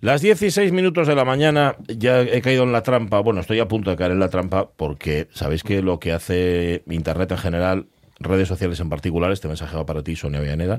[0.00, 3.68] Las 16 minutos de la mañana ya he caído en la trampa, bueno, estoy a
[3.68, 7.86] punto de caer en la trampa porque sabéis que lo que hace Internet en general
[8.18, 10.78] redes sociales en particular, este mensaje va para ti, Sonia Villaneda,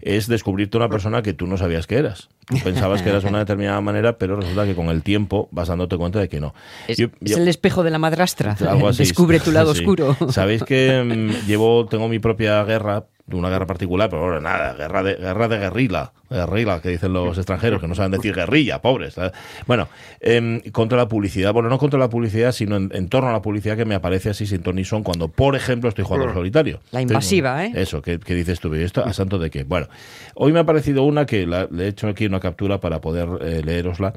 [0.00, 2.28] es descubrirte una persona que tú no sabías que eras.
[2.46, 5.68] Tú pensabas que eras de una determinada manera, pero resulta que con el tiempo vas
[5.68, 6.52] dándote cuenta de que no.
[6.88, 8.56] Es, Yo- es yo- el espejo de la madrastra.
[8.68, 9.04] algo así.
[9.04, 9.80] Descubre tu lado Sí.
[9.80, 10.16] oscuro.
[10.30, 15.02] Sabéis que mm, llevo, tengo mi propia guerra, una guerra particular, pero bueno, nada, guerra
[15.02, 19.14] de, guerra de guerrilla, guerrilla, que dicen los extranjeros, que no saben decir guerrilla, pobres.
[19.14, 19.32] ¿sabes?
[19.66, 19.88] Bueno,
[20.20, 23.40] em, contra la publicidad, bueno, no contra la publicidad, sino en, en torno a la
[23.40, 26.34] publicidad que me aparece así sin ton ni son cuando, por ejemplo, estoy jugando al
[26.34, 26.80] solitario.
[26.90, 27.72] La invasiva, ¿eh?
[27.74, 28.74] Eso, ¿qué, qué dices tú?
[28.74, 29.64] ¿Y esto a santo de qué?
[29.64, 29.88] Bueno,
[30.34, 33.28] hoy me ha aparecido una que la- le he hecho aquí una captura para poder
[33.40, 34.12] eh, leerosla,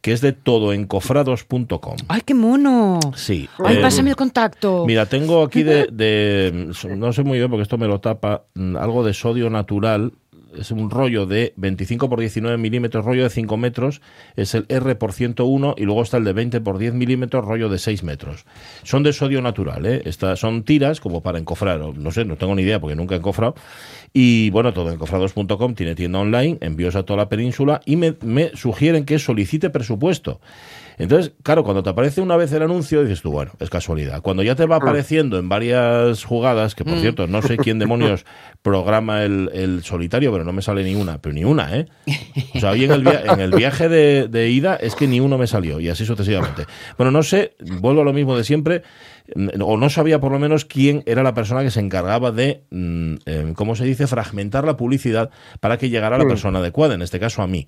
[0.00, 1.96] que es de todoencofrados.com.
[2.08, 2.98] ¡Ay, qué mono!
[3.14, 3.48] Sí.
[3.64, 4.84] ¡Ay, eh, pásame el contacto!
[4.86, 8.76] Mira, tengo aquí de, de- no sé muy bien porque esto me lo tapa, mm,
[8.76, 10.12] algo de sodio natural.
[10.58, 14.00] Es un rollo de 25 por 19 milímetros, rollo de 5 metros,
[14.34, 17.68] es el R por 101 y luego está el de 20 por 10 milímetros, rollo
[17.68, 18.46] de 6 metros.
[18.82, 20.02] Son de sodio natural, ¿eh?
[20.06, 23.18] Estas son tiras como para encofrar, no sé, no tengo ni idea porque nunca he
[23.18, 23.54] encofrado.
[24.12, 28.50] Y bueno, todo encofrados.com tiene tienda online, envíos a toda la península y me, me
[28.56, 30.40] sugieren que solicite presupuesto.
[30.98, 34.20] Entonces, claro, cuando te aparece una vez el anuncio, dices tú, bueno, es casualidad.
[34.20, 38.26] Cuando ya te va apareciendo en varias jugadas, que por cierto, no sé quién demonios
[38.62, 41.86] programa el, el solitario, pero no me sale ni una, pero ni una, ¿eh?
[42.54, 45.20] O sea, hoy en el, via- en el viaje de, de ida es que ni
[45.20, 46.66] uno me salió, y así sucesivamente.
[46.98, 48.82] Bueno, no sé, vuelvo a lo mismo de siempre,
[49.19, 49.19] mm,
[49.60, 53.14] o no sabía por lo menos quién era la persona que se encargaba de, mm,
[53.26, 57.02] eh, ¿cómo se dice?, fragmentar la publicidad para que llegara a la persona adecuada, en
[57.02, 57.66] este caso a mí.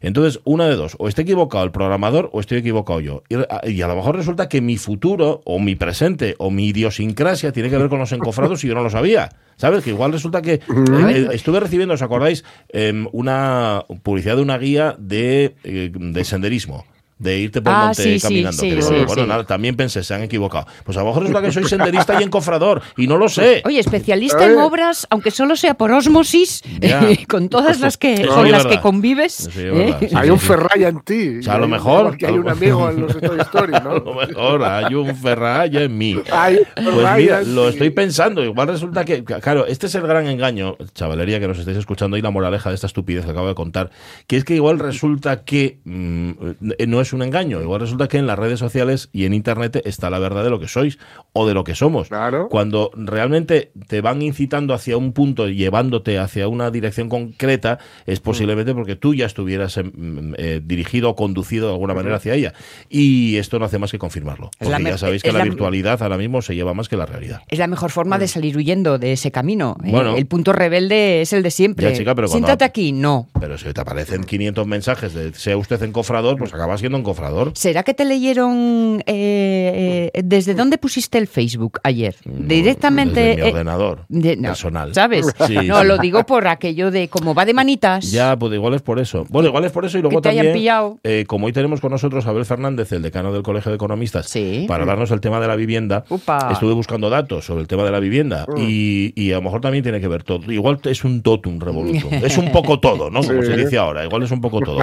[0.00, 3.22] Entonces, una de dos, o estoy equivocado el programador o estoy equivocado yo.
[3.28, 6.68] Y, a- y a lo mejor resulta que mi futuro, o mi presente, o mi
[6.68, 9.28] idiosincrasia tiene que ver con los encofrados y yo no lo sabía.
[9.56, 9.84] ¿Sabes?
[9.84, 12.44] Que igual resulta que eh, eh, estuve recibiendo, ¿os acordáis?
[12.70, 16.86] Em, una publicidad de una guía de, eh, de senderismo.
[17.20, 18.60] De irte por Ah, monte sí, sí, caminando.
[18.62, 19.28] sí, sí, bueno, sí.
[19.28, 20.66] nada, también pensé, se han equivocado.
[20.84, 23.62] Pues a lo mejor resulta que soy senderista y encofrador, y no lo sé.
[23.66, 24.62] Oye, especialista en Eh.
[24.62, 27.00] obras, aunque solo sea por osmosis, Ya.
[27.28, 28.70] con todas las que con las verdad.
[28.76, 29.50] que convives.
[29.54, 29.94] ¿eh?
[30.14, 31.38] Hay un Ferraya en ti.
[31.40, 33.80] O sea, a lo mejor- Porque hay a un amigo en los Toy Story, A
[33.80, 33.98] ¿no?
[33.98, 36.16] lo mejor hay un Ferraya en mí.
[36.32, 38.42] Hay Pues mira, lo estoy pensando.
[38.42, 42.22] Igual resulta que, claro, este es el gran engaño, chavalería que nos estáis escuchando y
[42.22, 43.90] la moraleja de esta estupidez que acabo de contar,
[44.26, 46.30] que es que igual resulta que mm,
[46.78, 49.80] eh, no es un engaño, igual resulta que en las redes sociales y en internet
[49.84, 50.98] está la verdad de lo que sois
[51.32, 52.08] o de lo que somos.
[52.08, 52.48] Claro.
[52.48, 58.74] Cuando realmente te van incitando hacia un punto, llevándote hacia una dirección concreta, es posiblemente
[58.74, 62.54] porque tú ya estuvieras em, eh, dirigido o conducido de alguna manera hacia ella.
[62.88, 64.50] Y esto no hace más que confirmarlo.
[64.58, 67.06] Es Porque ya sabéis que la la- virtualidad ahora mismo se lleva más que la
[67.06, 67.42] realidad.
[67.48, 69.76] Es la mejor forma de salir huyendo de ese camino.
[69.84, 69.90] ¿eh?
[69.90, 70.16] Bueno.
[70.16, 71.90] el punto rebelde es el de siempre.
[71.90, 73.28] Ya, chica, pero cuando- Siéntate aquí, no.
[73.40, 77.52] Pero si te aparecen 500 mensajes de sea usted encofrador, pues acaba siendo encofrador.
[77.54, 82.14] ¿Será que te leyeron eh, eh, desde dónde pusiste el Facebook ayer?
[82.24, 83.20] Directamente.
[83.20, 84.94] Desde mi eh, ordenador de- no, personal.
[84.94, 85.26] ¿Sabes?
[85.46, 85.86] Sí, no, sí.
[85.86, 88.10] lo digo por aquello de como va de manitas.
[88.12, 89.24] Ya, pues igual es por eso.
[89.30, 90.98] Bueno, igual es por eso y luego Que te hayan también, pillado.
[91.02, 94.26] eh, como hoy tenemos con nosotros a Abel Fernández, el decano del Colegio de Economistas,
[94.28, 94.66] Sí.
[94.68, 96.50] para hablarnos el tema de la vivienda, Upa.
[96.52, 99.82] estuve buscando datos sobre el tema de la vivienda y, y a lo mejor también
[99.82, 100.52] tiene que ver todo.
[100.52, 102.10] Igual es un totum revolutum.
[102.22, 103.22] Es un poco todo, ¿no?
[103.22, 103.46] Como Sí.
[103.48, 104.04] se dice ahora.
[104.04, 104.78] Igual es un poco todo.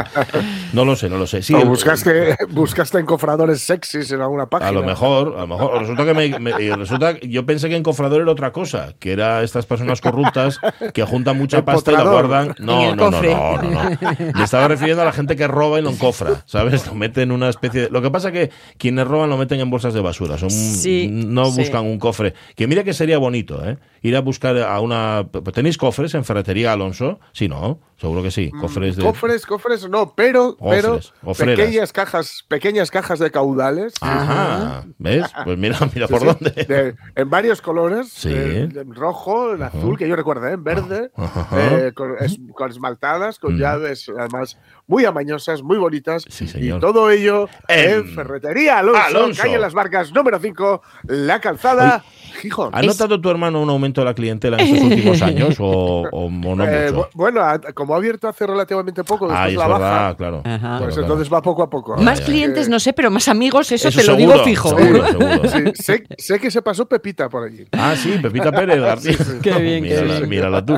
[0.73, 1.41] No lo sé, no lo sé.
[1.43, 1.67] Sí, O el-
[2.07, 4.69] buscaste, buscaste encofradores sexys en alguna página.
[4.69, 5.79] A lo mejor, a lo mejor.
[5.81, 9.11] Resulta que me, me- eh, resulta que yo pensé que encofrador era otra cosa, que
[9.11, 10.59] era estas personas corruptas
[10.93, 12.55] que juntan mucha pasta y la guardan.
[12.57, 13.33] En No, el no, no, cofre.
[13.33, 13.89] no, no, no.
[14.35, 16.87] Me estaba refiriendo a la gente que roba y lo encofra, ¿sabes?
[16.87, 17.89] Lo meten en una especie de.
[17.89, 20.37] Lo que pasa que quienes roban lo meten en bolsas de basura.
[20.37, 21.59] Son, Sí, no sí.
[21.61, 22.33] buscan un cofre.
[22.55, 23.77] Que mira que sería bonito, ¿eh?
[24.01, 25.27] Ir a buscar a una.
[25.53, 27.19] ¿Tenéis cofres en Ferretería Alonso?
[27.33, 27.79] Sí, ¿no?
[27.99, 28.51] Seguro que sí.
[28.51, 29.03] Cofres de.
[29.03, 30.99] Cofres, cofres, no, pero, pero
[31.37, 33.93] pequeñas cajas, pequeñas cajas de caudales.
[34.01, 34.85] Ajá.
[34.99, 35.25] ¿Ves?
[35.43, 36.51] Pues mira, mira por Sí, dónde.
[36.65, 38.29] de- en varios colores, Sí.
[38.31, 40.53] eh, en rojo, en azul, que yo recuerdo, ¿eh?
[40.53, 41.11] en verde,
[41.53, 43.59] eh, con, es- con esmaltadas, con Mm.
[43.59, 46.23] llaves, además muy amañosas, muy bonitas.
[46.29, 46.77] Sí, señor.
[46.77, 49.41] Y todo ello En en, Ferretería Alonso, Alonso.
[49.41, 52.03] calle Las Barcas, número 5, La Calzada,
[52.41, 52.69] Gijón.
[52.73, 54.81] ¿Ha notado tu hermano un aumento de la clientela en estos
[55.17, 57.09] últimos años o, o- no Eh, mucho?
[57.15, 60.41] bueno, ha- como ha abierto hace relativamente poco, después Ah, la baja, verdad, claro.
[60.43, 60.59] Ajá.
[60.59, 61.01] Claro, pues claro.
[61.07, 61.95] entonces va poco a poco.
[61.97, 64.77] Más clientes, no sé, pero más amigos, eso, Eso te lo seguro, digo fijo.
[64.77, 65.41] seguro, seguro.
[65.47, 67.65] Sí, sé, sé que se pasó Pepita por allí.
[67.71, 69.15] Ah, sí, Pepita Pérez García.
[69.41, 70.29] Qué bien, qué mírala, bien.
[70.29, 70.77] mírala tú.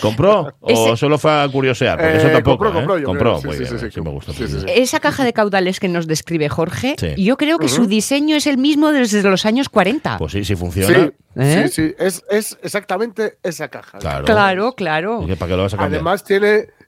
[0.00, 1.98] ¿Compró o Ese- solo fue a curiosear?
[1.98, 2.72] Porque eso Eh, tampoco, compró, ¿eh?
[2.74, 3.38] compró, yo Compró.
[3.40, 4.00] Sí, muy sí, bien, sí, sí, sí.
[4.02, 4.32] me gusta.
[4.32, 4.66] Sí, sí, sí.
[4.68, 7.14] Esa caja de caudales que nos describe Jorge, Sí.
[7.24, 10.18] yo creo que su diseño es el mismo desde los años 40.
[10.18, 11.10] Pues sí, Sí, funciona.
[11.34, 11.68] ¿Eh?
[11.68, 13.98] sí, sí, es, es exactamente esa caja.
[13.98, 14.24] Claro.
[14.26, 15.22] claro, claro.
[15.22, 15.94] ¿Y qué, ¿Para qué lo vas a cambiar?
[16.00, 16.41] Además tiene,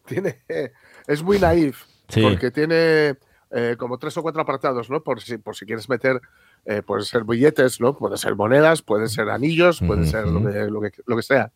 [0.07, 0.43] tiene,
[1.07, 1.85] es muy naif.
[2.09, 2.21] Sí.
[2.21, 3.17] porque tiene
[3.51, 5.03] eh, como tres o cuatro apartados, ¿no?
[5.03, 6.21] Por si, por si quieres meter,
[6.65, 7.97] eh, pueden ser billetes, ¿no?
[7.97, 11.53] Pueden ser monedas, pueden ser anillos, puede ser lo que, lo, que, lo que sea.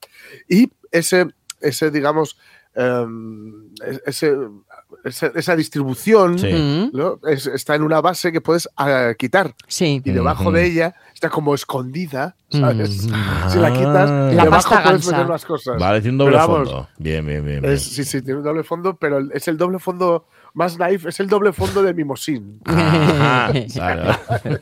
[0.49, 1.27] Y ese,
[1.61, 2.39] ese digamos,
[2.75, 3.71] em,
[4.07, 4.37] ese,
[5.09, 6.91] esa distribución Sí.
[6.93, 7.19] ¿no?
[7.29, 10.01] Es- está en una base que puedes ah, quitar Sí.
[10.05, 12.91] y debajo de ella está como escondida, ¿sabes?
[13.49, 14.31] Si la quitas, Ah.
[14.33, 15.13] La debajo pasta puedes gansa.
[15.13, 15.79] meter las cosas.
[15.79, 16.89] Vale, tiene un doble Pero vamos, fondo.
[16.99, 17.61] Bien, bien, bien.
[17.63, 17.73] bien.
[17.75, 21.09] Es, sí, sí, tiene un doble fondo, pero el- es el doble fondo más naive,
[21.11, 22.61] es el doble fondo de Mimosín.
[22.65, 24.19] Ajá, claro.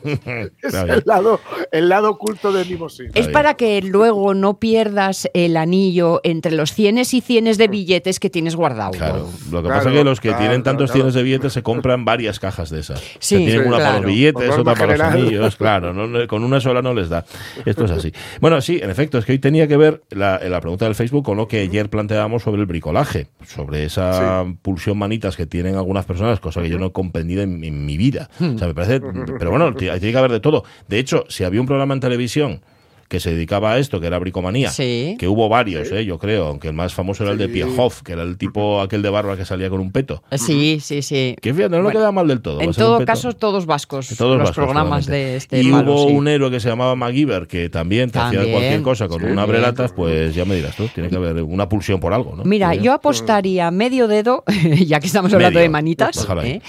[0.61, 1.39] Es el lado,
[1.71, 3.07] el lado oculto de Mimosín.
[3.13, 8.19] Es para que luego no pierdas el anillo entre los cienes y cienes de billetes
[8.19, 8.91] que tienes guardado.
[8.91, 10.93] Claro, lo que Claro, pasa es que los que claro, tienen tantos claro.
[10.97, 12.99] cienes de billetes se compran varias cajas de esas.
[12.99, 14.01] Sí, Se tienen sí, una para claro.
[14.03, 17.25] los billetes, otra para los anillos, claro, no- con una sola no les da.
[17.65, 18.11] Esto es así.
[18.41, 21.23] Bueno, sí, en efecto, es que hoy tenía que ver la, la pregunta del Facebook
[21.25, 26.05] con lo que ayer planteábamos sobre el bricolaje, sobre esa pulsión manitas que tienen algunas
[26.05, 28.29] personas, cosa que yo no he comprendido en, en mi vida.
[28.39, 29.01] O sea, me parece,
[29.39, 30.63] pero bueno, tiene que haber de todo.
[30.87, 32.61] De hecho, si había un programa en televisión
[33.07, 35.15] que se dedicaba a esto, que era bricomanía, Sí.
[35.17, 37.53] que hubo varios, eh, yo creo, aunque el más famoso era el de Sí.
[37.53, 40.21] Pierhoff, que era el tipo aquel de barba que salía con un peto.
[40.31, 41.35] Sí, sí, sí.
[41.41, 42.61] Que fíjate, no Bueno, le queda mal del todo.
[42.61, 44.09] En todo caso, todos vascos.
[44.17, 46.13] Todos los vascos, programas de este Y hubo sí.
[46.13, 49.43] un héroe que se llamaba MacGyver, que también te hacía cualquier cosa con Sí, una
[49.43, 52.43] abrelatas, pues ya me dirás tú, tiene que haber una pulsión por algo, ¿no?
[52.43, 54.43] Mira, yo apostaría medio dedo,
[54.85, 55.63] ya que estamos hablando Medio.
[55.63, 56.27] de manitas.
[56.43, 56.61] ¿eh?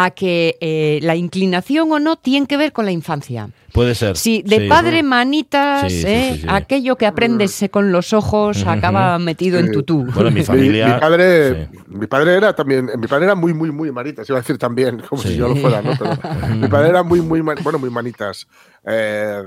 [0.00, 3.48] A que eh, la inclinación o no tiene que ver con la infancia.
[3.72, 4.16] Puede ser.
[4.16, 4.68] Si de sí.
[4.68, 6.30] padre manitas, Sí, sí, ¿eh?
[6.34, 6.46] sí, sí.
[6.48, 9.72] aquello que aprendes con los ojos acaba metido en Sí.
[9.72, 10.06] tutú.
[10.14, 10.94] Bueno, mi Mi, familia.
[10.94, 11.78] mi padre, sí.
[11.88, 15.00] mi padre era también, mi padre era muy, muy, muy manitas, iba a decir también,
[15.08, 15.28] como Sí.
[15.30, 15.90] si yo lo fuera, ¿no?
[15.98, 18.46] Pero mi padre era muy, muy, bueno, muy manitas.
[18.86, 19.42] Eh,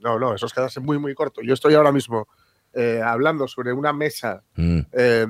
[0.00, 1.40] no, no, eso es quedarse muy, muy corto.
[1.42, 2.28] Yo estoy ahora mismo
[2.72, 5.26] eh, hablando sobre una mesa Mm, eh,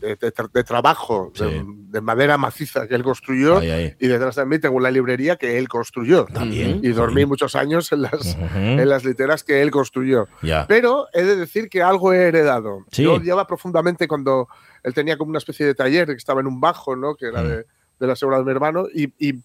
[0.00, 1.62] de, de tra- de trabajo de, Sí.
[1.66, 5.68] de madera maciza que él construyó y detrás de mí tengo una librería que él
[5.68, 6.26] construyó.
[6.26, 6.80] También.
[6.82, 8.58] Y dormí muchos años en las, Ujú.
[8.58, 10.26] en las literas que él construyó.
[10.68, 12.84] Pero he de decir que algo he heredado.
[12.92, 13.02] Sí.
[13.04, 14.48] Yo odiaba profundamente cuando
[14.82, 17.14] él tenía como una especie de taller que estaba en un bajo, ¿no?
[17.16, 17.48] Que era Mm.
[17.48, 17.66] de,
[18.00, 18.86] de la seguridad de mi hermano.
[18.94, 19.42] Y, y,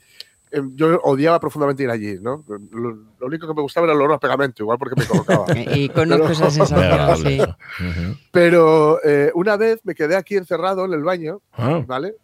[0.74, 2.44] yo odiaba profundamente ir allí, ¿no?
[2.72, 5.46] Lo, lo único que me gustaba era el olor a pegamento, igual porque me colocaba.
[5.76, 8.18] Y conozco Pero- esa Muy sensación, agradable sí.
[8.32, 12.16] Pero eh, una vez me quedé aquí encerrado en el baño, Ah, ¿vale?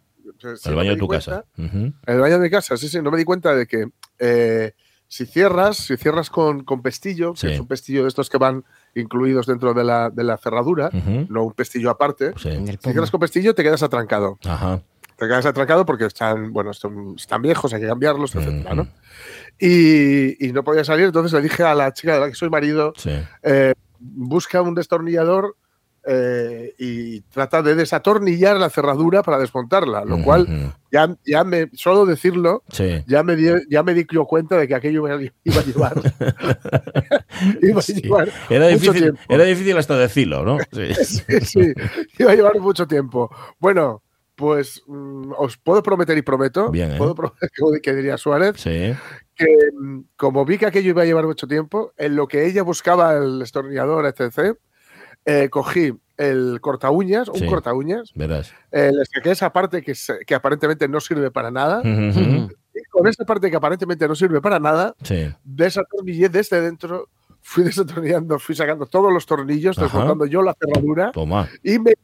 [0.56, 1.24] Sí, el baño de tu cuenta.
[1.24, 1.44] casa.
[1.56, 3.88] En el baño de mi casa, sí, sí, no me di cuenta de que
[4.18, 4.72] eh,
[5.06, 7.46] si cierras, si cierras con, con pestillo, Sí.
[7.46, 8.62] que es un pestillo de estos que van
[8.94, 10.90] incluidos dentro de la, de la cerradura,
[11.30, 12.50] no un pestillo aparte, Sí.
[12.66, 14.38] Si cierras con pestillo te quedas atrancado.
[14.44, 14.82] Ajá.
[15.18, 18.86] Te quedas atrancado porque están, bueno, están, están viejos, hay que cambiarlos, etcétera, ¿no?
[19.58, 22.48] Y, y no podía salir, entonces le dije a la chica de la que soy
[22.50, 23.10] marido, Sí.
[23.42, 25.56] eh, busca un destornillador
[26.10, 32.06] eh, y trata de desatornillar la cerradura para desmontarla, lo cual ya, ya me, solo
[32.06, 33.02] decirlo, Sí.
[33.08, 35.94] ya me, di, ya me di yo cuenta de que aquello iba, iba a llevar.
[37.62, 39.20] iba a llevar Era mucho difícil, tiempo.
[39.28, 40.58] era difícil hasta decirlo, ¿no?
[40.72, 40.94] Sí,
[41.44, 41.72] sí,
[42.18, 43.30] iba a llevar mucho tiempo.
[43.58, 44.02] Bueno,
[44.38, 46.94] pues mm, os puedo prometer y prometo, Bien, ¿eh?
[46.96, 47.50] puedo prometer,
[47.82, 48.94] que- diría Suárez, Sí.
[49.34, 49.46] que
[49.76, 53.14] mm, como vi que aquello iba a llevar mucho tiempo, en lo que ella buscaba
[53.16, 54.56] el destornillador, etc.,
[55.24, 57.46] eh, cogí el corta uñas, un Sí.
[57.46, 58.54] corta uñas, Verás.
[58.70, 63.06] eh, le saqué esa parte que, se- que aparentemente no sirve para nada, y con
[63.08, 65.28] esa parte que aparentemente no sirve para nada, Sí.
[65.42, 67.08] desatornillé desde dentro,
[67.42, 67.64] fui
[68.04, 69.86] desatornillando, fui sacando todos los tornillos, Ajá.
[69.86, 71.48] desmontando yo la cerradura Toma.
[71.64, 71.94] y me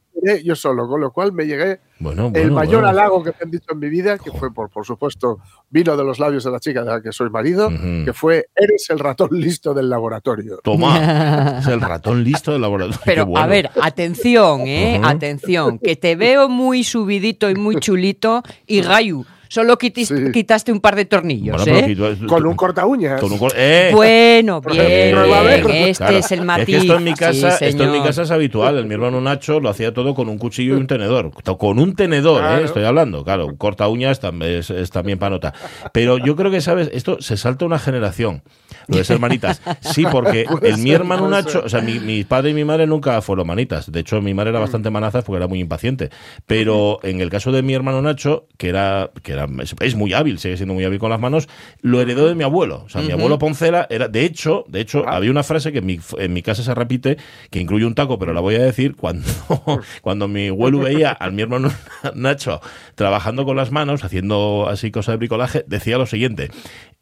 [0.42, 2.88] yo solo, con lo cual me llegué Bueno, el mayor bueno.
[2.88, 5.38] halago que me han dicho en mi vida, que fue, por, por supuesto,
[5.70, 7.70] vino de los labios de la chica de la que soy marido,
[8.04, 10.58] que fue, eres el ratón listo del laboratorio.
[10.62, 11.58] Toma.
[11.60, 13.00] Es el ratón listo del laboratorio.
[13.04, 15.00] Pero a ver, atención, ¿eh?
[15.02, 20.32] Atención, que te veo muy subidito y muy chulito y Gayu, solo quitis- Sí.
[20.32, 22.14] quitaste un par de tornillos, Bueno, pero ¿eh?
[22.14, 23.20] que tú- Con un corta uñas.
[23.20, 23.90] con un cor- ¡Eh!
[23.92, 26.16] Bueno, bien, bien, este Claro.
[26.18, 26.66] es el matiz.
[26.66, 28.78] que esto en mi Sí, casa, esto en mi casa es habitual.
[28.78, 31.30] El mi hermano Nacho lo hacía todo con un cuchillo y un tenedor.
[31.58, 32.46] Con un tenedor, ¿eh?
[32.46, 32.64] Claro.
[32.64, 33.24] estoy hablando.
[33.24, 35.54] Claro, un corta uñas también es, es también para nota.
[35.92, 36.90] Pero yo creo que, ¿sabes?
[36.92, 38.42] Esto se salta una generación.
[38.88, 39.62] Lo de ser manitas.
[39.80, 43.20] Sí, porque el mi hermano Nacho, o sea, mi, mi padre y mi madre nunca
[43.22, 43.90] fueron manitas.
[43.90, 46.10] De hecho, mi madre era bastante manazas porque era muy impaciente.
[46.46, 49.48] Pero en el caso de mi hermano Nacho, que era, que era,
[49.80, 51.48] es, muy hábil, sigue siendo muy hábil con las manos,
[51.80, 52.84] lo heredó de mi abuelo.
[52.86, 55.16] O sea, mi abuelo Poncela era, de hecho, de hecho, ah.
[55.16, 57.18] había una frase que en mi, en mi, casa se repite,
[57.50, 59.26] que incluye un taco, pero la voy a decir, cuando,
[60.02, 61.70] cuando mi abuelo veía al mi hermano
[62.14, 62.60] Nacho
[62.94, 66.50] trabajando con las manos, haciendo así cosas de bricolaje, decía lo siguiente,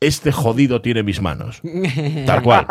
[0.02, 1.60] este jodido tiene mis manos.
[2.26, 2.66] Tal cual.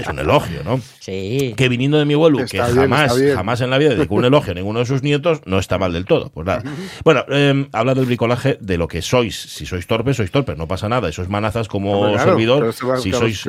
[0.00, 0.80] es un elogio, ¿no?
[1.00, 1.54] Sí.
[1.56, 4.54] Que viniendo de mi abuelo, que jamás, jamás en la vida dedicó un elogio a
[4.54, 6.30] ninguno de sus nietos, no está mal del todo.
[6.30, 6.62] Pues nada.
[7.04, 9.34] Bueno, eh, habla del bricolaje de lo que sois.
[9.34, 11.08] Si sois torpes, sois torpes, no pasa nada.
[11.08, 12.72] Eso es manazas como servidor.
[13.00, 13.46] si sois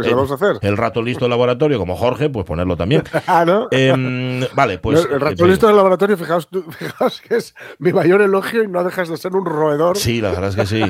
[0.62, 3.04] el, rato listo del laboratorio, como Jorge, pues ponerlo también.
[3.28, 3.68] ah, ¿no?
[3.70, 5.06] Em, vale, pues.
[5.06, 6.48] El, rato listo del laboratorio, fijaos,
[6.78, 9.98] fijaos, que es mi mayor elogio y no dejas de ser un roedor.
[9.98, 10.82] Sí, la verdad es que sí.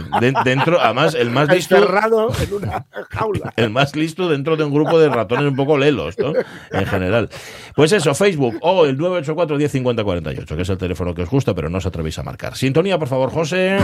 [0.46, 3.54] dentro, además, el más listo en una jaula.
[3.58, 6.34] El más listo dentro de un grupo de ratones un poco lelos, ¿no?
[6.72, 7.30] En general.
[7.76, 11.54] Pues eso, Facebook o el 984 1050 48, que es el teléfono que os gusta,
[11.54, 12.56] pero no os atrevéis a marcar.
[12.56, 13.78] Sintonía, por favor, José.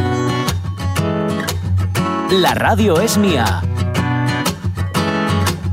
[2.32, 3.62] La radio es mía.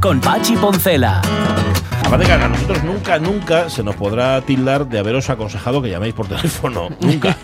[0.00, 1.22] Con Pachi Poncela.
[2.12, 6.12] Aparte que a nosotros nunca, nunca se nos podrá tildar de haberos aconsejado que llaméis
[6.12, 6.90] por teléfono.
[7.00, 7.34] Nunca.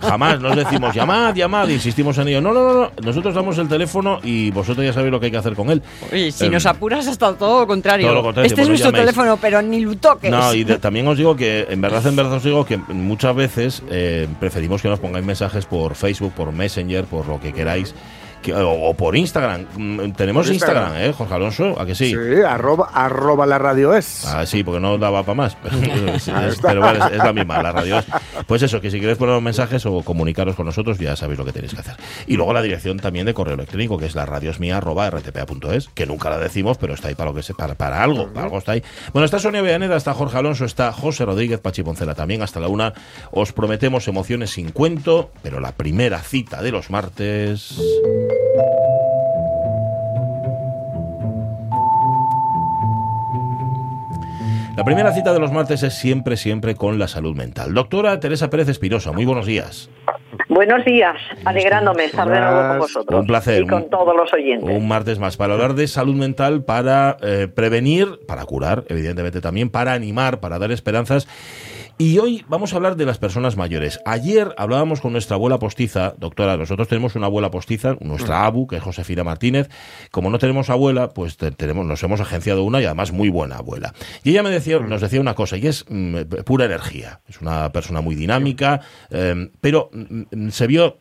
[0.00, 2.40] Jamás nos decimos llamad, llamad, insistimos en ello.
[2.40, 5.36] No, no, no, Nosotros damos el teléfono y vosotros ya sabéis lo que hay que
[5.36, 5.80] hacer con él.
[6.12, 8.32] Oye, si nos em, apuras hasta todo lo contrario.
[8.42, 10.28] Este es nuestro teléfono, pero ni lo toques.
[10.28, 13.80] No, y también os digo que, en verdad, en verdad os digo que muchas veces
[13.92, 17.94] eh, preferimos que nos pongáis mensajes por Facebook, por Messenger, por lo que queráis
[18.54, 19.66] o, por Instagram.
[19.76, 21.80] Mm, tenemos Instagram, ¿eh, Jorge Alonso?
[21.80, 22.10] ¿A que sí?
[22.10, 24.24] Sí, arroba, arroba la radio es.
[24.26, 25.56] Ah, sí, porque no daba para más.
[26.62, 28.06] Pero, bueno, es, la misma, la radio es.
[28.46, 31.52] Pues eso, que si queréis poner mensajes o comunicaros con nosotros, ya sabéis lo que
[31.52, 31.96] tenéis que hacer.
[32.26, 36.06] Y luego la dirección también de correo electrónico, que es la radiosmía arroba rtpa.es, que
[36.06, 38.58] nunca la decimos, pero está ahí para lo que se, para, para algo, para algo
[38.58, 38.82] está ahí.
[39.12, 42.92] Bueno, está Sonia Villaneda, está Jorge Alonso, está José Rodríguez Pachiponcela también, hasta la una.
[43.30, 47.76] Os prometemos emociones sin cuento, pero la primera cita de los martes.
[54.80, 57.74] La primera cita de los martes es siempre, siempre con la salud mental.
[57.74, 59.90] Doctora Teresa Pérez Espinosa, muy buenos días.
[60.48, 63.20] Buenos días, alegrándome estar de nuevo con vosotros.
[63.20, 63.62] Un placer.
[63.62, 64.68] Y con todos los oyentes.
[64.68, 69.68] Un martes más para hablar de salud mental, para eh, prevenir, para curar, evidentemente también,
[69.68, 71.28] para animar, para dar esperanzas
[72.00, 74.00] y hoy vamos a hablar de las personas mayores.
[74.06, 78.76] Ayer hablábamos con nuestra abuela postiza, doctora, nosotros tenemos una abuela postiza, nuestra abu, que
[78.76, 79.68] es Josefina Martínez.
[80.10, 83.92] Como no tenemos abuela, pues tenemos, nos hemos agenciado una y además muy buena abuela.
[84.24, 87.20] Y ella me decía, nos decía una cosa, y es mm, pura energía.
[87.28, 88.80] Es una persona muy dinámica,
[89.10, 91.00] eh, pero mm, se vio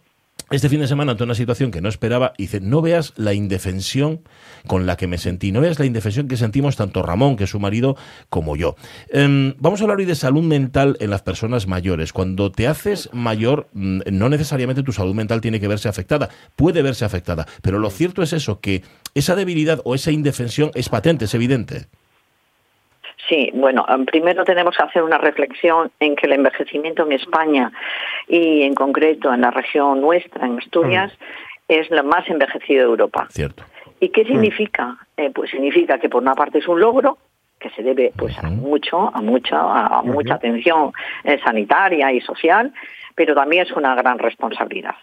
[0.51, 4.21] este fin de semana ante una situación que no esperaba dice, no veas la indefensión
[4.67, 7.49] con la que me sentí, no veas la indefensión que sentimos tanto Ramón, que es
[7.49, 7.95] su marido,
[8.29, 8.75] como yo.
[9.09, 12.13] Em, vamos a hablar hoy de salud mental en las personas mayores.
[12.13, 16.81] Cuando te haces mayor, mm, no necesariamente tu salud mental tiene que verse afectada, puede
[16.81, 21.25] verse afectada, pero lo cierto es eso, que esa debilidad o esa indefensión es patente,
[21.25, 21.87] es evidente.
[23.29, 27.71] Sí, bueno, em, primero tenemos que hacer una reflexión en que el envejecimiento en España
[28.27, 31.15] y en concreto en la región nuestra, en Asturias,
[31.67, 33.27] es la más envejecida de Europa.
[33.29, 33.63] Cierto.
[33.99, 34.97] ¿Y qué significa?
[35.15, 37.19] Eh, pues significa que por una parte es un logro
[37.59, 40.91] que se debe pues a mucho, a mucha, a mucha atención
[41.23, 42.73] eh, sanitaria y social,
[43.13, 44.95] pero también es una gran responsabilidad.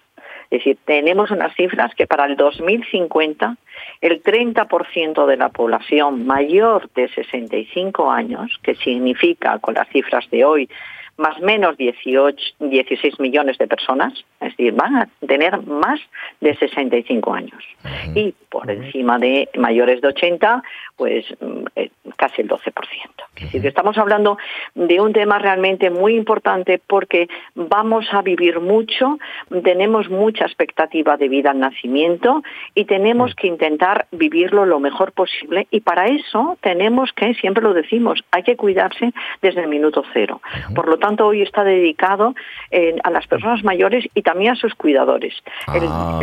[0.50, 3.56] Es decir, tenemos unas cifras que para el 2050
[4.00, 10.44] el 30% de la población mayor de 65 años, que significa con las cifras de
[10.44, 10.68] hoy
[11.16, 16.00] más menos 18, 16 millones de personas, es decir, van a tener más
[16.40, 17.64] de 65 años.
[18.14, 20.62] Y por encima de mayores de 80,
[20.96, 22.72] pues mm, eh, casi el 12%.
[23.36, 24.38] Es decir, estamos hablando
[24.74, 29.18] de un tema realmente muy importante porque vamos a vivir mucho,
[29.62, 32.42] tenemos mucha expectativa de vida al nacimiento
[32.74, 37.74] y tenemos que intentar vivirlo lo mejor posible y para eso tenemos que, siempre lo
[37.74, 39.12] decimos, hay que cuidarse
[39.42, 40.40] desde el minuto cero.
[40.74, 42.34] Por lo tanto, hoy está dedicado
[42.70, 45.34] eh, a las personas mayores y también a sus cuidadores.
[45.74, 46.20] el, ah,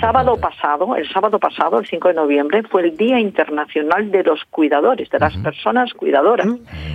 [0.00, 4.44] sábado pasado, el sábado pasado, el 5 de noviembre, fue el Día Internacional de los
[4.46, 6.46] Cuidadores, de las personas cuidadoras.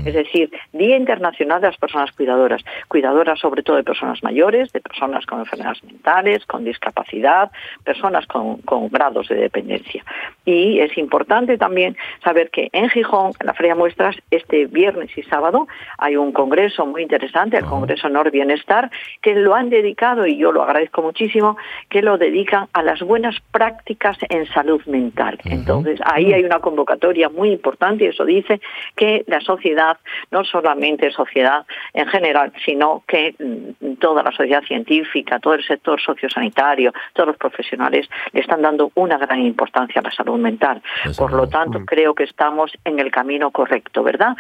[0.06, 2.64] Es decir, Día Internacional de las Personas Cuidadoras.
[2.88, 7.52] Cuidadoras sobre todo de personas mayores, de personas con enfermedades mentales, con discapacidad,
[7.84, 10.04] personas con, con grados de dependencia.
[10.46, 15.24] Y es importante también saber que en Gijón, en la Feria Muestras, este viernes y
[15.24, 18.90] sábado hay un congreso muy interesante, el Congreso Nor Bienestar,
[19.22, 21.58] que lo han dedicado, y yo lo agradezco muchísimo,
[21.90, 25.38] que lo dedican a las buenas prácticas en salud mental.
[25.46, 28.62] Entonces, ahí hay una convocatoria muy importante y eso dice
[28.96, 29.98] que las sociedad,
[30.30, 36.00] no solamente sociedad en general, sino que mm, toda la sociedad científica, todo el sector
[36.00, 40.82] sociosanitario, todos los profesionales le están dando una gran importancia a la salud mental.
[41.18, 44.36] Por lo tanto, creo que estamos en el camino correcto, ¿verdad?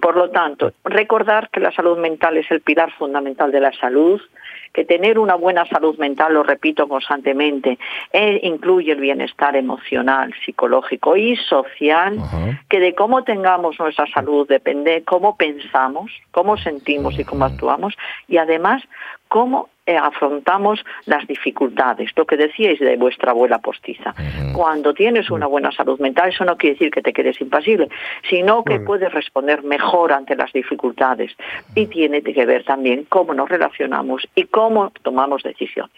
[0.00, 4.20] Por lo tanto, recordar que la salud mental es el pilar fundamental de la salud,
[4.72, 7.78] que tener una buena salud mental, lo repito constantemente,
[8.12, 12.18] eh, incluye el bienestar emocional, psicológico y social,
[12.68, 17.94] que de cómo tengamos nuestra salud depende cómo pensamos, cómo sentimos y cómo actuamos,
[18.28, 18.82] y además
[19.28, 22.10] cómo afrontamos las dificultades.
[22.16, 24.14] Lo que decíais de vuestra abuela postiza.
[24.52, 27.88] Cuando tienes una buena salud mental, eso no quiere decir que te quedes impasible,
[28.28, 31.32] sino que puedes responder mejor ante las dificultades.
[31.74, 35.96] Y tiene que ver también cómo nos relacionamos y cómo tomamos decisiones.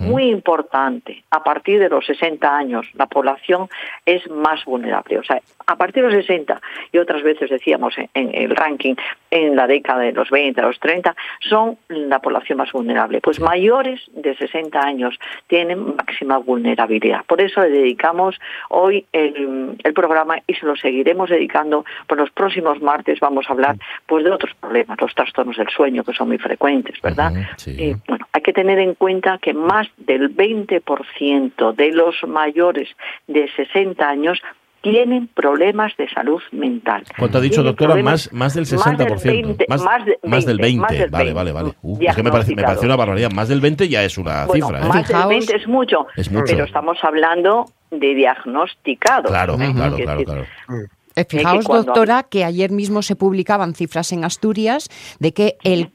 [0.00, 3.68] Muy importante, a partir de los 60 años, la población
[4.06, 5.18] es más vulnerable.
[5.18, 6.60] O sea, a partir de los 60,
[6.92, 8.94] y otras veces decíamos en, en el ranking,
[9.30, 13.40] en la década de los 20, a los 30, son la población más vulnerable pues
[13.40, 15.14] mayores de 60 años
[15.48, 17.26] tienen máxima vulnerabilidad.
[17.26, 21.84] Por eso le dedicamos hoy el, programa y se lo seguiremos dedicando.
[22.06, 26.04] Por los próximos martes vamos a hablar pues de otros problemas, los trastornos del sueño
[26.04, 27.34] que son muy frecuentes, ¿verdad?
[27.66, 32.88] Y bueno, hay que tener en cuenta que más del 20% de los mayores
[33.26, 34.40] de 60 años
[34.82, 37.04] tienen problemas de salud mental.
[37.18, 37.96] ¿Cuánto ha dicho, doctora?
[38.02, 38.78] Más, más del 60%.
[38.78, 39.66] Más del 20.
[39.68, 41.06] Más, del 20.
[41.08, 41.74] Vale, vale, vale.
[42.00, 43.30] es que me parece, me parece, una barbaridad.
[43.32, 44.80] Más del 20 ya es una cifra.
[44.80, 44.88] ¿eh?
[44.88, 49.30] Más del 20 es mucho, es mucho, pero estamos hablando de diagnosticados.
[49.30, 50.44] Claro, claro, claro, claro.
[51.18, 55.90] Eh, fijaos, doctora, que ayer mismo se publicaban cifras en Asturias de que el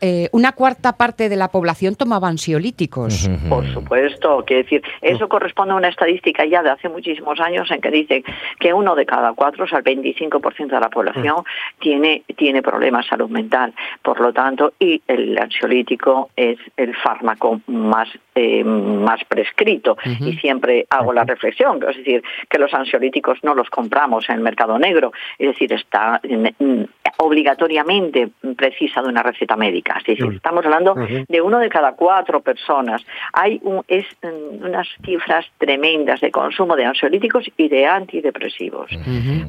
[0.00, 3.30] eh, una cuarta parte de la población tomaba ansiolíticos.
[3.48, 7.80] Por supuesto, quiere decir, eso corresponde a una estadística ya de hace muchísimos años en
[7.80, 8.24] que dice
[8.58, 11.44] que uno de cada cuatro, o sea, el 25% de la población
[11.80, 13.72] tiene, tiene problemas de salud mental.
[14.02, 19.96] Por lo tanto, y el ansiolítico es el fármaco más, eh, más prescrito.
[20.20, 24.42] Y siempre hago la reflexión, es decir, que los ansiolíticos no los compramos en el
[24.42, 26.82] mercado negro, es decir, está mm,
[27.16, 29.96] obligatoriamente precisa de una receta médica.
[29.98, 33.02] Es decir, estamos hablando de uno de cada cuatro personas.
[33.32, 38.90] Hay es, mm, unas cifras tremendas de consumo de ansiolíticos y de antidepresivos.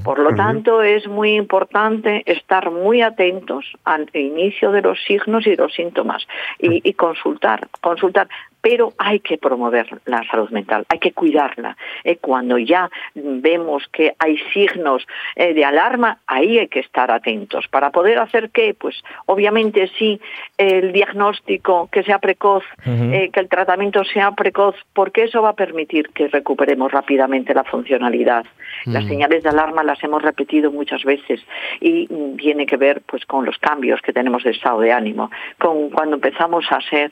[0.04, 5.52] Por lo tanto, es muy importante estar muy atentos al inicio de los signos y
[5.52, 6.26] de los síntomas
[6.60, 8.30] y, y consultar, consultar
[8.70, 11.78] pero hay que promover la salud mental, hay que cuidarla.
[12.04, 17.66] Eh, cuando ya vemos que hay signos eh, de alarma, ahí hay que estar atentos.
[17.70, 18.76] ¿Para poder hacer qué?
[18.78, 20.20] Pues obviamente sí,
[20.58, 25.56] el diagnóstico que sea precoz, eh, que el tratamiento sea precoz, porque eso va a
[25.56, 28.46] permitir que recuperemos rápidamente la funcionalidad.
[28.84, 31.40] Las señales de alarma las hemos repetido muchas veces
[31.80, 35.90] y tiene que ver pues con los cambios que tenemos de estado de ánimo, con
[35.90, 37.12] cuando empezamos a ser,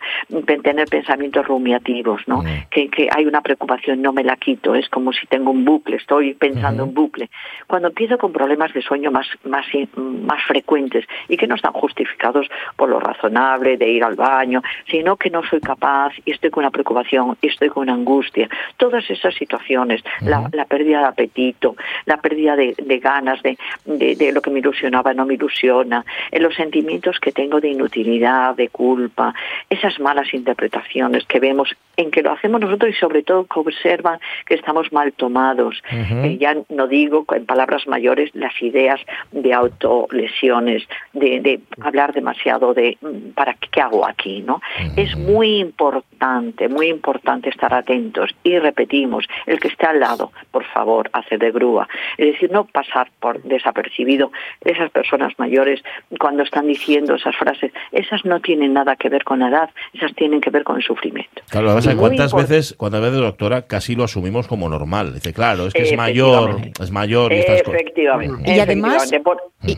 [0.62, 2.44] tener pensamientos rumiativos, ¿no?
[2.70, 5.98] Que, que, hay una preocupación, no me la quito, es como si tengo un bucle,
[5.98, 7.30] estoy pensando en bucle.
[7.68, 12.48] Cuando empiezo con problemas de sueño más, más, más frecuentes y que no están justificados
[12.76, 16.64] por lo razonable de ir al baño, sino que no soy capaz y estoy con
[16.64, 22.18] una preocupación y estoy con una angustia, todas esas situaciones, la, pérdida de apetito, la
[22.18, 27.20] pérdida de, ganas de, de, lo que me ilusionaba no me ilusiona, en los sentimientos
[27.20, 29.34] que tengo de inutilidad, de culpa,
[29.70, 34.20] esas malas interpretaciones que vemos en que lo hacemos nosotros y sobre todo que observan
[34.46, 35.82] que estamos mal tomados.
[35.92, 39.00] Eh, ya no digo en palabras mayores las ideas
[39.32, 40.84] de autolesiones,
[41.14, 44.62] de, de hablar demasiado de mm, para qué, hago aquí, ¿no?
[44.96, 50.64] Es muy importante, muy importante estar atentos y repetimos, el que esté al lado, por
[50.66, 51.88] favor, hace de grúa.
[52.18, 55.84] Es decir, no pasar por desapercibido esas personas mayores
[56.20, 60.14] cuando están diciendo esas frases, esas no tienen nada que ver con la edad, esas
[60.16, 61.15] tienen que ver con el sufrimiento.
[61.50, 65.14] Claro, ¿cuántas veces, cuando veces, doctora, casi lo asumimos como normal?
[65.14, 68.52] Dice, claro, es que es mayor, es mayor y estas Efectivamente.
[68.52, 69.12] Y además,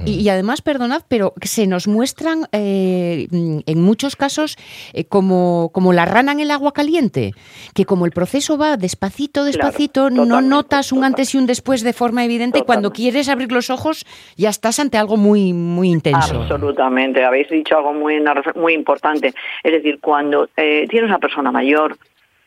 [0.06, 4.58] y, además, perdonad, pero se nos muestran eh, en muchos casos
[4.93, 7.32] eh, como, como la rana en el agua caliente,
[7.73, 11.93] que como el proceso va despacito, despacito, no notas un antes y un después de
[11.93, 16.41] forma evidente y cuando quieres abrir los ojos ya estás ante algo muy, muy intenso.
[16.41, 18.21] Absolutamente, habéis dicho algo muy,
[18.56, 19.34] muy importante.
[19.63, 21.98] Es decir, cuando eh, tienes una persona persona mayor,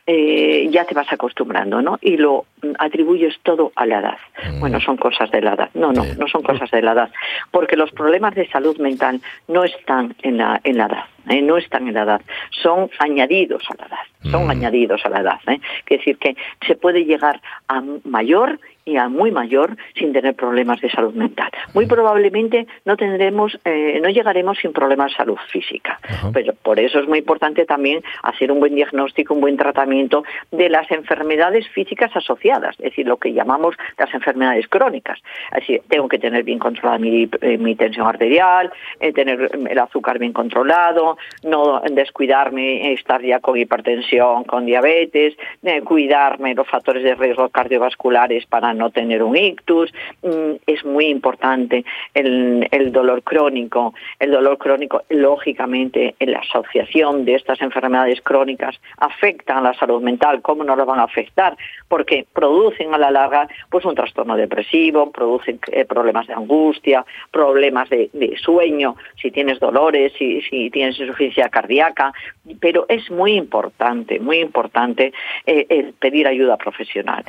[0.07, 1.99] eh, ya te vas acostumbrando, ¿no?
[2.01, 2.45] Y lo
[2.79, 4.17] atribuyes todo a la edad.
[4.51, 4.59] Mm.
[4.59, 5.69] Bueno, son cosas de la edad.
[5.75, 7.11] No, no, no son cosas de la edad.
[7.51, 11.05] Porque los problemas de salud mental no están en la, en la edad.
[11.29, 11.41] ¿eh?
[11.41, 14.49] no están en la edad, son añadidos a la edad, son mm.
[14.49, 15.39] añadidos a la edad.
[15.47, 15.59] ¿eh?
[15.87, 20.81] Es decir, que se puede llegar a mayor y a muy mayor sin tener problemas
[20.81, 21.49] de salud mental.
[21.73, 25.99] Muy probablemente no tendremos, eh, no llegaremos sin problemas de salud física.
[26.33, 30.69] Pero por eso es muy importante también hacer un buen diagnóstico, un buen tratamiento de
[30.69, 35.19] las enfermedades físicas asociadas, es decir, lo que llamamos las enfermedades crónicas.
[35.51, 40.33] Así, tengo que tener bien controlada mi, eh, tensión arterial, eh, tener el azúcar bien
[40.33, 45.35] controlado, no descuidarme, estar ya con hipertensión, con diabetes,
[45.83, 49.93] cuidarme los factores de riesgo cardiovasculares para no tener un ictus.
[50.21, 53.93] Mm, es muy importante el, dolor crónico.
[54.19, 60.01] El dolor crónico, lógicamente, en la asociación de estas enfermedades crónicas afecta a la salud
[60.01, 60.41] mental.
[60.41, 61.55] ¿Cómo no lo van a afectar?
[61.87, 67.89] Porque producen a la larga pues un trastorno depresivo, producen eh, problemas de angustia, problemas
[67.89, 68.09] de,
[68.41, 72.13] sueño, si tienes dolores, si, si tienes insuficiencia cardíaca.
[72.59, 75.13] Pero es muy importante, muy importante
[75.45, 77.23] eh, pedir ayuda profesional.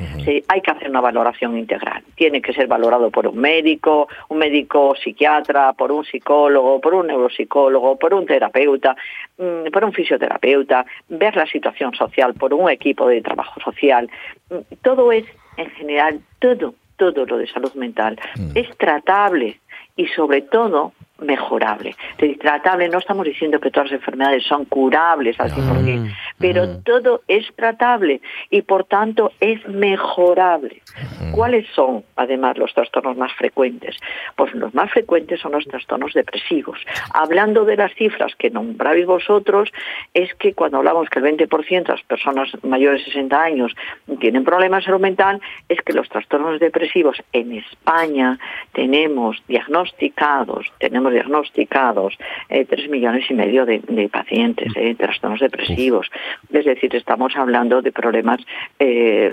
[0.49, 2.03] hay que hacer una valoración integral.
[2.15, 7.07] Tiene que ser valorado por un médico, un médico psiquiatra, por un psicólogo, por un
[7.07, 8.97] neuropsicólogo, por un terapeuta,
[9.39, 14.11] mm, por un fisioterapeuta, ver la situación social por un equipo de trabajo social.
[14.51, 15.25] Mm, todo es,
[15.57, 18.53] en general, todo, todo lo de salud mental mm.
[18.57, 19.59] es tratable
[19.97, 20.93] y sobre todo
[21.23, 21.95] mejorable.
[22.41, 27.47] tratable, no estamos diciendo que todas las enfermedades son curables al 100%, pero todo es
[27.55, 30.83] tratable y por tanto es mejorable.
[31.33, 33.97] ¿Cuáles son, además, los trastornos más frecuentes?
[34.37, 36.79] Pues los más frecuentes son los trastornos depresivos.
[37.15, 39.73] Hablando de las cifras que nombráis vosotros,
[40.13, 43.73] es que cuando hablamos que el 20% de las personas mayores de 60 años
[44.21, 48.39] tienen problemas de salud mental, es que los trastornos depresivos en España
[48.73, 56.11] tenemos diagnosticados, tenemos diagnosticados eh, tres millones y medio de, pacientes eh, trastornos depresivos.
[56.53, 58.41] Es decir, estamos hablando de problemas
[58.79, 59.33] eh,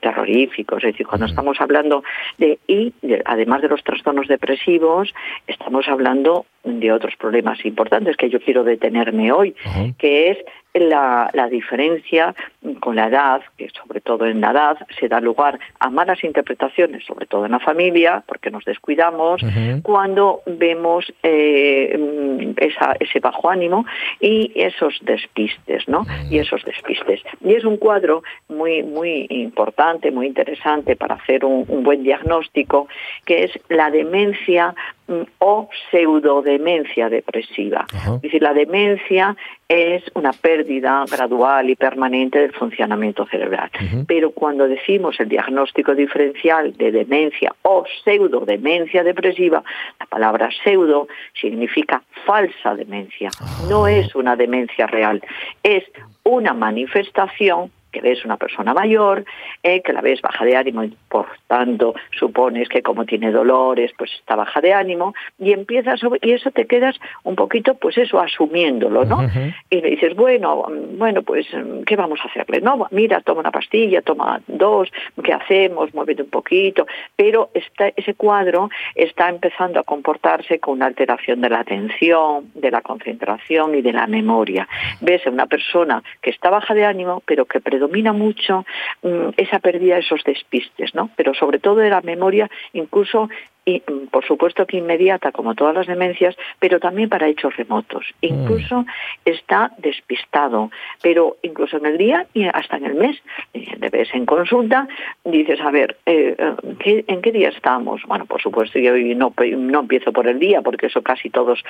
[0.00, 0.84] terroríficos.
[0.84, 2.02] Es decir, cuando estamos hablando
[2.38, 2.92] de, y
[3.24, 5.12] además de los trastornos depresivos,
[5.46, 9.54] estamos hablando de otros problemas importantes que yo quiero detenerme hoy,
[9.98, 10.38] que es
[10.80, 12.34] la, diferencia
[12.80, 17.04] con la edad, que sobre todo en la edad se da lugar a malas interpretaciones,
[17.04, 19.40] sobre todo en la familia, porque nos descuidamos,
[19.82, 22.54] cuando vemos eh,
[23.00, 23.86] ese bajo ánimo
[24.20, 26.04] y esos despistes, ¿no?
[26.30, 27.20] Y esos despistes.
[27.44, 32.88] Y es un cuadro muy, muy importante, muy interesante para hacer un, un buen diagnóstico,
[33.24, 34.74] que es la demencia
[35.06, 37.86] mm, o pseudodemencia depresiva.
[38.16, 39.36] Es decir, la demencia
[39.68, 40.67] es una pérdida
[41.10, 43.70] gradual y permanente del funcionamiento cerebral.
[44.06, 49.62] Pero cuando decimos el diagnóstico diferencial de demencia o pseudodemencia depresiva,
[49.98, 51.08] la palabra pseudo
[51.40, 53.30] significa falsa demencia.
[53.68, 53.92] No ah.
[53.92, 55.22] es una demencia real,
[55.62, 55.84] es
[56.24, 59.24] una manifestación que ves una persona mayor,
[59.62, 63.90] eh, que la ves baja de ánimo y por tanto supones que como tiene dolores,
[63.98, 68.20] pues está baja de ánimo y empiezas y eso te quedas un poquito, pues eso
[68.20, 69.28] asumiéndolo, ¿no?
[69.68, 71.46] Y le dices bueno, bueno, pues
[71.86, 74.88] qué vamos a hacerle, no, mira, toma una pastilla, toma dos,
[75.22, 80.86] qué hacemos, muévete un poquito, pero está, ese cuadro está empezando a comportarse con una
[80.86, 84.68] alteración de la atención, de la concentración y de la memoria.
[85.00, 88.64] Ves a una persona que está baja de ánimo, pero que predomina mucho
[89.02, 91.10] mm, esa pérdida, esos despistes, ¿no?
[91.16, 93.28] Pero sobre todo de la memoria, incluso
[93.68, 98.06] y mm, por supuesto que inmediata como todas las demencias, pero también para hechos remotos.
[98.22, 98.26] Mm.
[98.26, 98.86] Incluso
[99.26, 100.70] está despistado,
[101.02, 103.16] pero incluso en el día y hasta en el mes.
[103.52, 104.88] Le ves en consulta,
[105.24, 108.00] dices, a ver, eh, eh, ¿en qué día estamos?
[108.06, 111.62] Bueno, por supuesto, yo no, no empiezo por el día, porque eso casi todos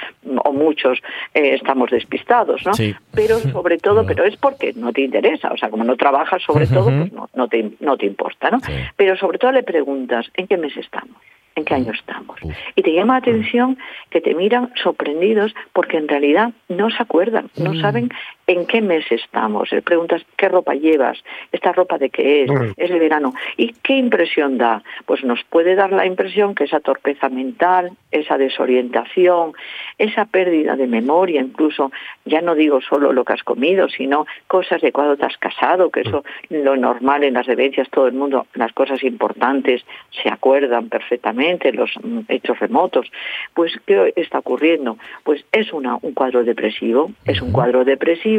[0.45, 0.99] o muchos
[1.35, 2.73] eh, estamos despistados, ¿no?
[3.13, 6.69] Pero sobre todo, pero es porque no te interesa, o sea, como no trabajas sobre
[6.69, 8.61] todo, pues no, no, te, no te importa, ¿no?
[8.97, 11.17] Pero sobre todo le preguntas, ¿en qué mes estamos?
[11.59, 12.39] En qué año estamos.
[12.75, 13.79] Y te llama la atención
[14.11, 17.81] que te miran sorprendidos porque en realidad no se acuerdan, no mm.
[17.81, 18.11] saben
[18.49, 19.71] en qué mes estamos.
[19.71, 22.73] Le preguntas qué ropa llevas, esta ropa de qué es, mm.
[22.77, 23.35] es de verano.
[23.57, 24.83] ¿Y qué impresión da?
[25.05, 29.53] Pues nos puede dar la impresión que esa torpeza mental, esa desorientación,
[29.99, 31.93] esa pérdida de memoria, incluso,
[32.25, 35.91] ya no digo solo lo que has comido, sino cosas de cuando te has casado,
[35.91, 39.85] que eso lo normal en las demencias, todo el mundo, las cosas importantes
[40.23, 43.11] se acuerdan perfectamente, los mm, hechos remotos.
[43.53, 44.97] Pues, ¿qué está ocurriendo?
[45.23, 48.38] Pues es una, un cuadro depresivo, es un cuadro depresivo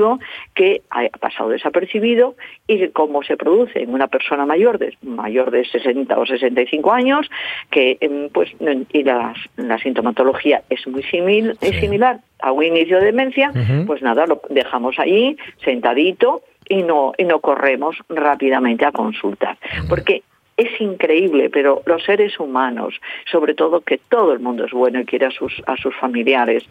[0.54, 2.36] que ha pasado desapercibido
[2.68, 7.30] y como se produce en una persona mayor de mayor de 60 o 65 años,
[7.70, 8.50] que em, pues
[8.94, 9.34] y la,
[9.82, 13.52] sintomatología es muy simil, es similar a un inicio de demencia,
[13.86, 19.58] pues nada, lo dejamos ahí sentadito y no y no corremos rápidamente a consultar,
[19.90, 20.24] porque
[20.60, 22.94] es increíble, pero los seres humanos,
[23.32, 26.64] sobre todo que todo el mundo es bueno y quiere a sus, a sus familiares,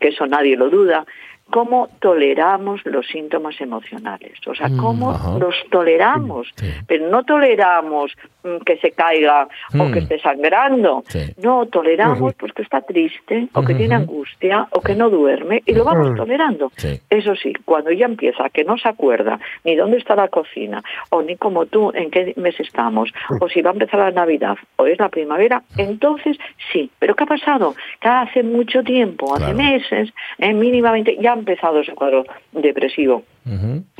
[0.00, 1.04] que eso nadie lo duda,
[1.50, 6.48] cómo toleramos los síntomas emocionales, o sea, cómo mm, los toleramos,
[6.86, 10.04] pero no toleramos mm, que se caiga o que mm.
[10.04, 11.04] esté sangrando,
[11.42, 15.74] no toleramos pues que está triste o que tiene angustia o que no duerme y
[15.74, 16.70] lo vamos tolerando.
[17.10, 21.22] Eso sí, cuando ya empieza que no se acuerda ni dónde está la cocina o
[21.22, 24.86] ni como tú en qué mes estamos o si va a empezar la Navidad o
[24.86, 26.38] es la primavera, entonces
[26.72, 27.74] sí, pero ¿qué ha pasado?
[28.00, 33.24] Que hace mucho tiempo, hace meses, en mínimamente ya empezado ese cuadro depresivo.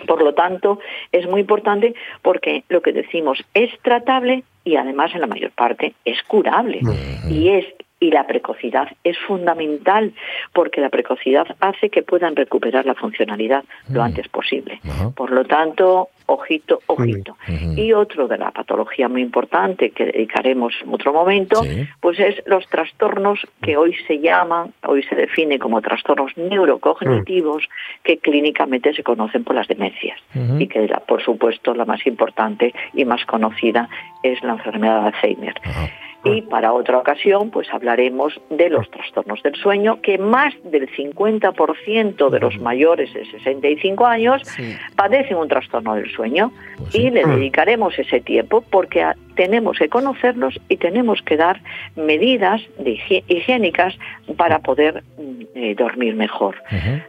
[0.07, 0.79] Por lo tanto,
[1.13, 5.95] es muy importante porque lo que decimos es tratable y además en la mayor parte
[6.05, 6.81] es curable.
[7.29, 7.67] Y es
[8.01, 10.13] y la precocidad es fundamental
[10.55, 14.81] porque la precocidad hace que puedan recuperar la funcionalidad lo antes posible.
[15.15, 17.37] Por lo tanto, ojito, ojito.
[17.77, 21.63] Y otro de la patología muy importante que dedicaremos en otro momento,
[22.01, 27.69] pues es los trastornos que hoy se llaman, hoy se define como trastornos neurocognitivos
[28.03, 30.19] que clínicamente se conocen por las demencias.
[30.59, 33.89] Y que por supuesto la más importante y más conocida
[34.23, 35.55] es la enfermedad de Alzheimer.
[36.25, 42.31] Y para otra ocasión, pues hablaremos de los trastornos del sueño, que más del 50%
[42.31, 44.43] de los mayores de 65 años
[44.97, 46.53] padecen un trastorno del sueño.
[46.77, 49.05] Pues y le dedicaremos ese tiempo porque
[49.35, 51.61] tenemos que conocerlos y tenemos que dar
[51.97, 52.61] medidas
[53.29, 53.95] higiénicas
[54.37, 56.57] para poder mm, eh, dormir mejor.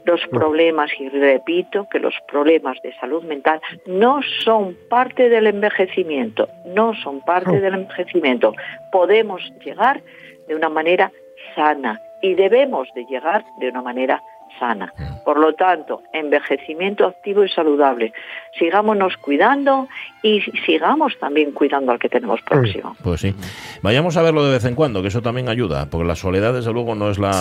[0.06, 6.48] Los problemas, y repito que los problemas de salud mental no son parte del envejecimiento,
[6.68, 8.54] no son parte del envejecimiento.
[9.02, 10.04] Podemos llegar
[10.48, 11.12] de una manera
[11.56, 14.22] sana y debemos de llegar de una manera
[14.60, 14.94] sana.
[15.26, 18.14] Por lo tanto, envejecimiento activo y saludable.
[18.58, 19.88] Sigámonos cuidando
[20.24, 22.96] y sigamos también cuidando al que tenemos próximo.
[23.04, 23.34] Pues sí.
[23.82, 26.72] Vayamos a verlo de vez en cuando, que eso también ayuda, porque la soledad, desde
[26.72, 27.32] luego, no es la,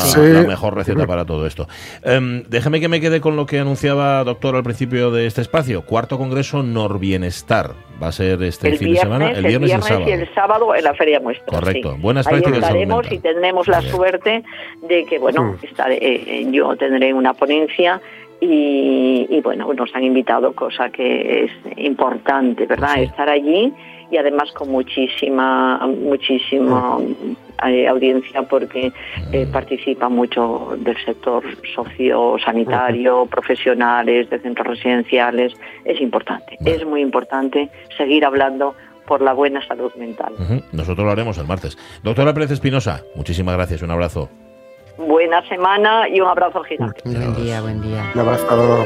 [0.46, 1.68] mejor receta para todo esto.
[2.02, 5.82] Em, déjeme que me quede con lo que anunciaba, doctor, al principio de este espacio.
[5.82, 7.72] Cuarto Congreso Norbienestar.
[8.02, 10.74] Va a ser este fin de semana, el viernes, y el sábado.
[10.74, 11.46] en la Feria Muestra.
[11.46, 11.96] Correcto.
[11.98, 12.60] Buenas prácticas.
[12.60, 14.42] estaremos y tendremos la suerte
[14.88, 18.00] de que, bueno, estaré, eh, yo tendré una ponencia
[18.40, 23.02] y, bueno, nos han invitado, cosa que es importante, ¿verdad?
[23.02, 23.72] Estar allí
[24.10, 26.98] y además con muchísima, muchísima
[27.66, 28.92] eh, audiencia porque
[29.32, 35.54] eh, participa mucho del sector sociosanitario, profesionales, de centros residenciales.
[35.84, 38.74] Es importante, es muy importante seguir hablando
[39.06, 40.32] por la buena salud mental.
[40.72, 41.76] Nosotros lo haremos el martes.
[42.02, 44.30] Doctora Pérez Espinosa, muchísimas gracias, un abrazo
[45.06, 47.00] buena semana y un abrazo gigante.
[47.04, 48.10] Buen día, buen día.
[48.14, 48.84] Un abrazo.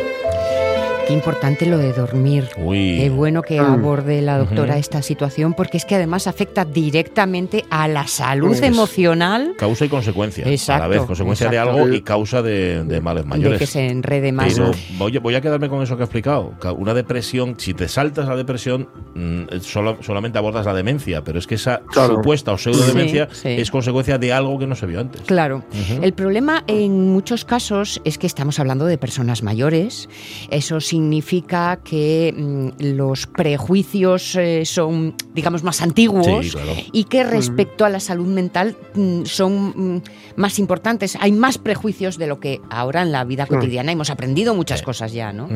[1.06, 2.48] Qué importante lo de dormir.
[2.54, 3.64] Qué bueno que mm.
[3.64, 9.54] aborde la doctora esta situación porque es que además afecta directamente a la salud emocional.
[9.58, 10.48] Causa y consecuencia.
[10.48, 13.52] Exacto, a la vez, consecuencia de algo y causa de, males mayores.
[13.52, 14.54] De que se enrede más.
[14.54, 16.54] Pero voy, voy, a quedarme con eso que he explicado.
[16.78, 19.60] Una depresión, si te saltas la depresión, mm,
[20.00, 24.32] solamente abordas la demencia, pero es que esa supuesta o pseudo demencia es consecuencia de
[24.32, 25.20] algo que no se vio antes.
[25.22, 25.64] Claro.
[26.00, 30.08] El problema en muchos casos es que estamos hablando de personas mayores.
[30.50, 36.56] Eso sí significa que mm, los prejuicios eh, son, digamos, más antiguos
[36.92, 40.02] y que respecto a la salud mental mm, son mm,
[40.36, 41.18] más importantes.
[41.20, 45.12] Hay más prejuicios de lo que ahora en la vida cotidiana hemos aprendido muchas cosas
[45.12, 45.48] ya, ¿no?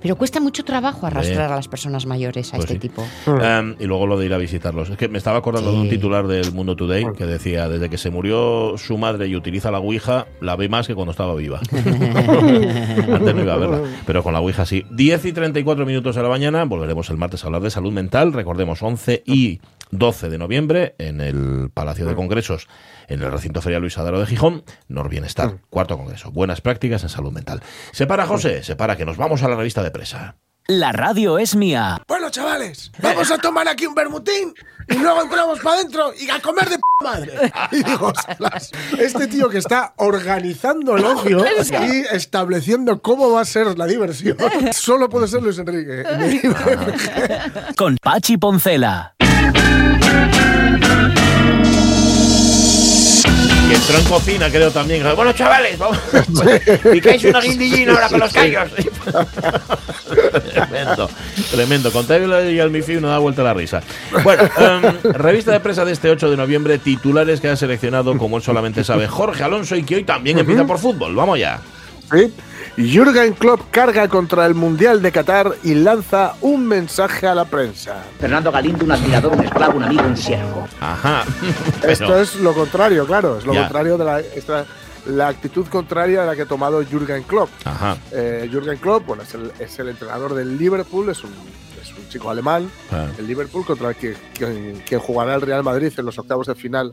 [0.00, 3.04] Pero cuesta mucho trabajo arrastrar a las personas mayores a pues este tipo.
[3.26, 4.88] Em, y luego lo de ir a visitarlos.
[4.88, 7.98] Es que me estaba acordando de un titular del Mundo Today que decía, desde que
[7.98, 11.60] se murió su madre y utiliza la Ouija, la ve más que cuando estaba viva.
[11.70, 14.85] Antes no iba a verla, pero con la Ouija sí.
[14.90, 18.32] 10 y 34 minutos de la mañana, volveremos el martes a hablar de salud mental,
[18.32, 22.68] recordemos 11 y 12 de noviembre en el Palacio de Congresos,
[23.08, 27.32] en el recinto ferial Luis Adaro de Gijón, Norbienestar, cuarto congreso, buenas prácticas en salud
[27.32, 27.62] mental.
[27.92, 30.36] Se para José, se para que nos vamos a la revista de presa.
[30.68, 32.02] La radio es mía.
[32.08, 34.52] Bueno, chavales, vamos a tomar aquí un bermutín
[34.88, 37.52] y luego entramos para adentro y a comer de madre.
[37.72, 38.12] Y digo,
[38.98, 44.36] este tío que está organizando el ocio y estableciendo cómo va a ser la diversión,
[44.72, 46.04] solo puede ser Luis Enrique.
[47.76, 49.14] Con Pachi Poncela.
[53.68, 55.02] Que entró en cocina, creo también.
[55.16, 55.98] Bueno, chavales, vamos.
[56.92, 58.70] Picáis una guindillina ahora con los callos.
[60.52, 61.10] tremendo,
[61.50, 61.92] tremendo.
[61.92, 62.06] Con
[62.50, 63.82] y Almifi uno da vuelta la risa.
[64.22, 68.36] Bueno, em, revista de prensa de este 8 de noviembre, titulares que ha seleccionado, como
[68.36, 71.14] él solamente sabe, Jorge Alonso y que hoy también empieza por fútbol.
[71.14, 71.60] Vamos ya.
[72.12, 72.32] Sí.
[72.76, 78.04] Jürgen Klopp carga contra el Mundial de Qatar y lanza un mensaje a la prensa.
[78.20, 80.68] Fernando Galindo, un admirador, un esclavo, un amigo, un siervo.
[80.80, 81.24] Ajá.
[81.88, 83.60] Esto Pero- es lo contrario, claro, es lo Ya.
[83.62, 84.66] contrario de la, esta-
[85.06, 87.48] la actitud contraria a la que ha tomado Jürgen Klopp.
[87.64, 87.96] Ajá.
[88.12, 91.30] Eh, Jürgen Klopp, bueno, es el, es el entrenador del Liverpool, es un,
[91.80, 93.06] es un chico alemán, Ah.
[93.16, 96.54] el Liverpool contra el que, que- que jugará el Real Madrid en los octavos de
[96.56, 96.92] final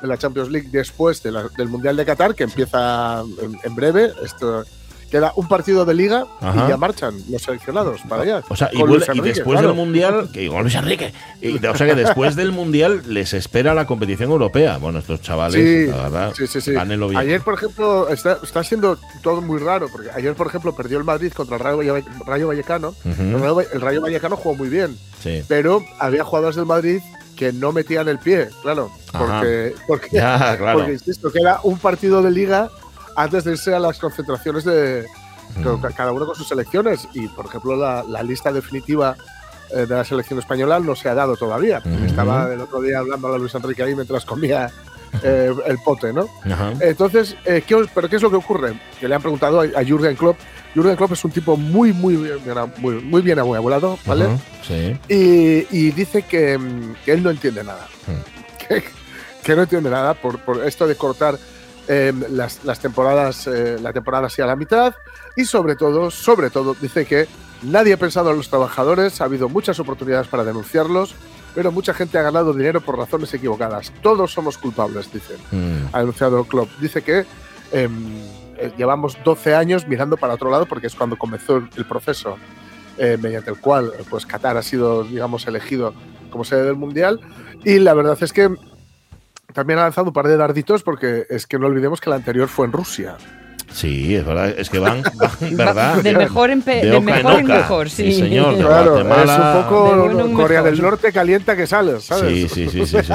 [0.00, 3.74] de la Champions League después de la- del Mundial de Qatar, que empieza en, en
[3.74, 4.12] breve.
[4.22, 4.64] Esto
[5.14, 6.64] queda un partido de liga Ajá.
[6.66, 8.42] y ya marchan los seleccionados para allá.
[8.48, 9.68] O sea, y, vuelve- después claro.
[9.68, 13.74] del Mundial, que igual Luis Enrique, y- o sea que después del Mundial les espera
[13.74, 14.78] la competición europea.
[14.78, 17.16] Bueno, estos chavales, Sí, la verdad, sí, sí, bien.
[17.16, 21.04] Ayer, por ejemplo, está, está siendo todo muy raro, porque ayer, por ejemplo, perdió el
[21.04, 22.94] Madrid contra el Rayo, Valle- Rayo Vallecano.
[23.04, 25.44] El, Rayo, el Rayo Vallecano jugó muy bien, Sí.
[25.46, 27.00] pero había jugadores del Madrid
[27.36, 29.18] que no metían el pie, claro, Ajá.
[29.40, 30.78] porque, porque, Ya, claro.
[30.78, 32.70] porque, insisto, que era un partido de liga
[33.16, 35.06] antes de irse a las concentraciones de
[35.56, 35.76] Mm.
[35.80, 37.06] ca- cada uno con sus selecciones.
[37.12, 39.14] Y, por ejemplo, la, la lista definitiva
[39.70, 41.80] eh, de la selección española no se ha dado todavía.
[41.84, 42.04] Ujú.
[42.06, 44.70] Estaba el otro día hablando a Luis Enrique ahí mientras comía
[45.22, 46.28] eh, el pote, ¿no?
[46.50, 46.72] Ajá.
[46.80, 48.78] Entonces, eh, ¿qué ¿pero qué es lo que ocurre?
[48.98, 50.36] Que le han preguntado a, a Jürgen Klopp.
[50.74, 52.38] Jürgen Klopp es un tipo muy, muy bien,
[52.78, 54.26] muy, muy bien abuelado, ¿vale?
[54.66, 54.98] Sí.
[55.08, 57.86] y, y dice que, mm, que él no entiende nada.
[58.68, 58.82] Que,
[59.42, 61.38] que no entiende nada por, por esto de cortar
[61.88, 64.94] eh, las, las temporadas, eh, la temporada así a la mitad.
[65.36, 67.26] Y sobre todo, sobre todo, dice que
[67.62, 71.14] nadie ha pensado en los trabajadores, ha habido muchas oportunidades para denunciarlos,
[71.54, 73.92] pero mucha gente ha ganado dinero por razones equivocadas.
[74.02, 75.88] Todos somos culpables, dicen Mm.
[75.92, 76.70] ha anunciado Klopp.
[76.80, 77.26] Dice que
[77.72, 78.16] em,
[78.56, 82.36] eh, llevamos 12 años mirando para otro lado porque es cuando comenzó el, proceso
[82.98, 85.92] eh, mediante el cual pues Qatar ha sido, digamos, elegido
[86.30, 87.20] como sede del Mundial.
[87.64, 88.54] Y la verdad es que
[89.54, 92.48] también ha lanzado un par de darditos porque es que no olvidemos que la anterior
[92.48, 93.16] fue en Rusia.
[93.72, 94.50] Sí, es verdad.
[94.56, 95.96] Es que van, van, ¿verdad?
[96.02, 98.12] De mejor en, pe- De de oca en mejor, en mejor, sí.
[98.12, 99.34] Sí, señor, de Claro, Guatemala.
[99.34, 100.70] es un poco De bueno en Corea mejor.
[100.76, 102.32] del Norte calienta que sales, ¿sabes?
[102.52, 103.12] Sí, sí, sí, sí, sí.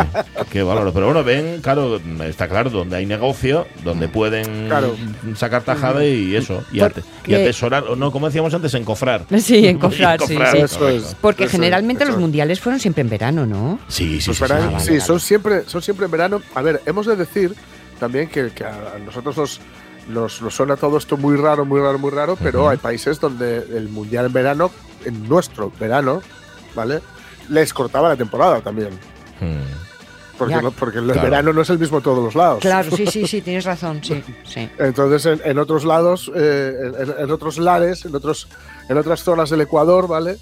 [0.51, 0.91] Qué valor.
[0.93, 4.95] Pero bueno, ven, claro, está claro, donde hay negocio, donde pueden Claro.
[5.35, 9.25] sacar tajada y eso, y, ate- y Porque- atesorar, o no, como decíamos antes, encofrar.
[9.39, 10.61] Sí, encofrar, sí, Encofrar, sí.
[10.63, 11.07] Eso correcto.
[11.07, 11.15] es.
[11.21, 12.19] Porque Eso generalmente los es.
[12.19, 13.79] mundiales fueron siempre en verano, ¿no?
[13.87, 14.43] Sí, sí, Pues sí.
[14.45, 14.51] sí.
[14.53, 15.01] vale, sí, vale.
[15.01, 16.41] son siempre, son siempre en verano.
[16.53, 17.53] A ver, hemos de decir
[17.99, 19.59] también que, que a nosotros nos,
[20.09, 23.57] nos, nos suena todo esto muy raro, muy raro, muy raro, pero hay países donde
[23.77, 24.71] el mundial en verano,
[25.05, 26.21] en nuestro verano,
[26.75, 27.01] ¿vale?
[27.49, 28.89] Les cortaba la temporada también.
[29.39, 30.37] Mm.
[30.37, 30.61] Porque, Ya.
[30.61, 31.21] no- porque el Claro.
[31.21, 32.59] verano no es el mismo en todos los lados.
[32.61, 34.69] Claro, sí, sí, sí, tienes razón, sí, sí.
[34.77, 38.47] Entonces, en, en otros lados, eh, en, en otros lares, en, otros,
[38.87, 40.37] en otras zonas del Ecuador, ¿vale?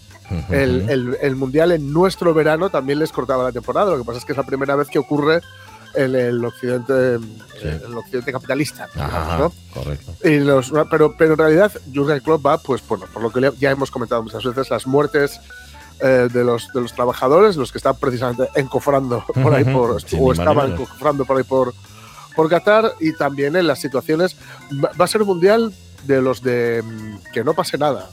[0.51, 3.91] El- el mundial en nuestro verano también les cortaba la temporada.
[3.91, 5.41] Lo que pasa es que es la primera vez que ocurre
[5.97, 7.17] en el occidente,
[7.59, 7.67] Sí.
[7.67, 8.87] en el occidente capitalista.
[8.95, 9.53] Ajá, ¿no?
[9.73, 10.13] correcto.
[10.23, 13.71] Y los- pero, pero en realidad Jürgen Klopp va, pues bueno, por lo que ya
[13.71, 15.39] hemos comentado muchas veces, las muertes
[15.99, 20.15] eh, de, los, de los trabajadores, los que están precisamente encofrando por ahí por, Sí,
[20.19, 21.73] o estaban encofrando por ahí por,
[22.35, 24.35] por Qatar y también en las situaciones.
[24.79, 25.73] Va a ser un mundial
[26.05, 28.09] de los de mm, que no pase nada.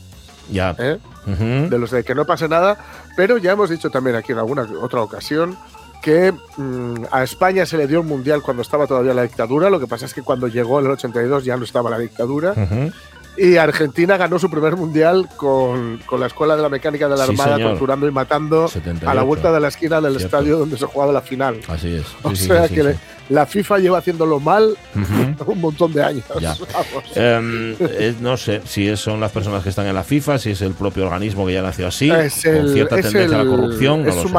[0.50, 0.74] Ya.
[0.78, 0.98] ¿eh?
[1.26, 1.68] Ujú.
[1.70, 2.76] de los de que no pase nada,
[3.16, 5.56] pero ya hemos dicho también aquí en alguna otra ocasión
[6.04, 9.80] que mm, a España se le dio un mundial cuando estaba todavía la dictadura, lo
[9.80, 12.92] que pasa es que cuando llegó en el 82 ya no estaba la dictadura, Ujú.
[13.38, 17.24] y Argentina ganó su primer mundial con, con la Escuela de la Mecánica de la
[17.24, 17.70] Sí, Armada señor.
[17.70, 19.08] torturando y matando 78.
[19.10, 20.26] a la vuelta de la esquina del Cierto.
[20.36, 21.58] estadio donde se jugaba la final.
[21.68, 22.04] Así es.
[22.22, 22.98] O Sí, sí, sea sí, que sí,
[23.30, 25.00] la FIFA lleva haciéndolo mal sí.
[25.00, 25.52] Ujú.
[25.52, 26.24] un montón de años.
[27.14, 30.60] Em, eh, no sé si son las personas que están en la FIFA, si es
[30.62, 34.02] el propio organismo que ya nació así, con cierta tendencia a el- la corrupción.
[34.02, 34.34] no es lo su sé.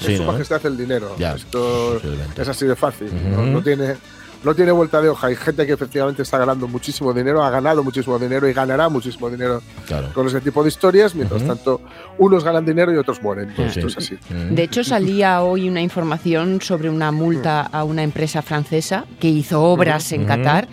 [0.00, 0.32] Sí, es su ¿no?
[0.32, 1.14] majestad el dinero.
[1.18, 2.00] Ya, Esto
[2.36, 3.10] es así de fácil.
[3.30, 3.42] ¿no?
[3.42, 3.50] Ujú.
[3.50, 3.94] No tiene,
[4.42, 5.26] no tiene vuelta de hoja.
[5.26, 9.28] Hay gente que efectivamente está ganando muchísimo dinero, ha ganado muchísimo dinero y ganará muchísimo
[9.28, 10.08] dinero Claro.
[10.14, 11.14] con ese tipo de historias.
[11.14, 11.48] Mientras Ujú.
[11.48, 11.80] tanto,
[12.18, 13.52] unos ganan dinero y otros mueren.
[13.56, 14.14] Sí, Esto es así.
[14.30, 14.54] Mm.
[14.54, 19.62] De hecho, salía hoy una información sobre una multa a una empresa francesa que hizo
[19.62, 20.24] obras en.
[20.24, 20.68] Qatar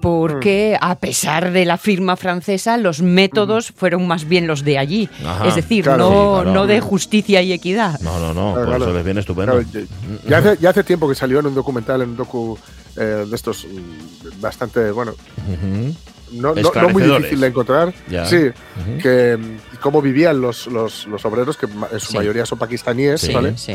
[0.00, 5.08] porque, a pesar de la firma francesa, los métodos fueron más bien los de allí.
[5.24, 5.98] Ajá, es decir, claro.
[5.98, 6.52] no, Sí, claro.
[6.54, 8.00] no de justicia y equidad.
[8.00, 9.52] No, no, no, Claro, por eso les viene estupendo.
[9.52, 12.58] Claro, ya, ya hace, ya hace tiempo que salió en un documental, en un docu
[12.96, 15.94] eh, de estos mm, bastante, bueno, Ujú.
[16.32, 17.94] no, no- no muy difícil de encontrar.
[18.08, 18.24] Ya.
[18.26, 18.98] Sí, Ujú.
[19.00, 22.16] que mm, cómo vivían los, los, los obreros, que en su Sí.
[22.16, 23.56] mayoría son pakistaníes, Sí, ¿vale?
[23.56, 23.74] sí.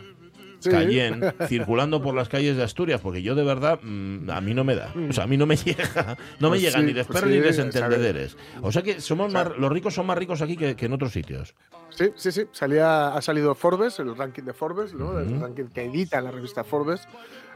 [0.59, 0.71] Sí.
[0.71, 4.63] Cayenne circulando por las calles de Asturias, porque yo de verdad mm, a mí no
[4.63, 6.93] me da, o sea, a mí no me llega, no me Pues llegan sí, ni
[6.93, 7.75] de pues perros ni sí, de ¿sabes?
[7.75, 8.37] entendederes.
[8.63, 11.11] O sea que somos más, los ricos son más ricos aquí que, que en otros
[11.11, 11.53] sitios.
[11.91, 12.45] Sí, sí, sí.
[12.53, 15.19] Salía, ha salido Forbes, el ranking de Forbes, ¿no?
[15.19, 17.07] El ranking que edita la revista Forbes,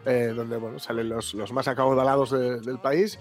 [0.06, 3.18] eh, donde bueno, salen los, los más acaudalados de- del país.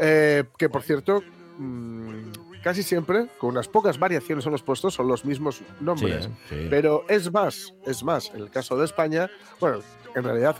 [0.00, 1.22] eh, que por cierto,
[1.60, 6.24] mm, casi siempre, con unas pocas variaciones en los puestos, son los mismos nombres.
[6.24, 6.66] Sí, sí.
[6.70, 9.30] Pero es más, es más, en el caso de España,
[9.60, 9.80] bueno,
[10.14, 10.56] en realidad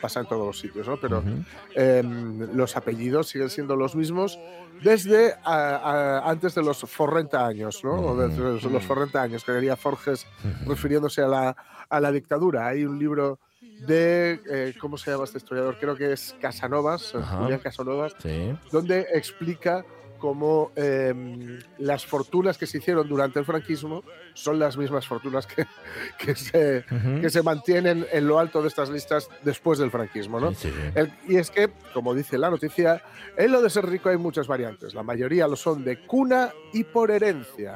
[0.00, 0.98] pasa en todos los sitios, ¿no?
[1.00, 1.28] Pero Ujú.
[1.74, 4.38] em, los apellidos siguen siendo los mismos
[4.82, 5.76] desde a-
[6.24, 7.92] a- antes de los 40 años, ¿no?
[7.94, 10.26] O desde los, los 40 años, que diría Forges,
[10.66, 11.56] refiriéndose a la,
[11.88, 12.66] a la dictadura.
[12.66, 13.38] Hay un libro
[13.86, 15.78] de, eh, ¿cómo se llama este historiador?
[15.80, 17.18] Creo que es Casanovas, eh.
[17.22, 18.54] Julián Casanovas, Sí.
[18.70, 19.82] donde explica
[20.20, 24.04] cómo em, las fortunas que se hicieron durante el franquismo
[24.34, 25.66] son las mismas fortunas que,
[26.18, 27.20] que, se, Ujú.
[27.22, 30.38] que se mantienen en lo alto de estas listas después del franquismo.
[30.38, 30.52] ¿no?
[30.54, 30.92] Sí, sí.
[30.94, 33.02] El- y es que, como dice la noticia,
[33.36, 34.94] en lo de ser rico hay muchas variantes.
[34.94, 37.74] La mayoría lo son de cuna y por herencia.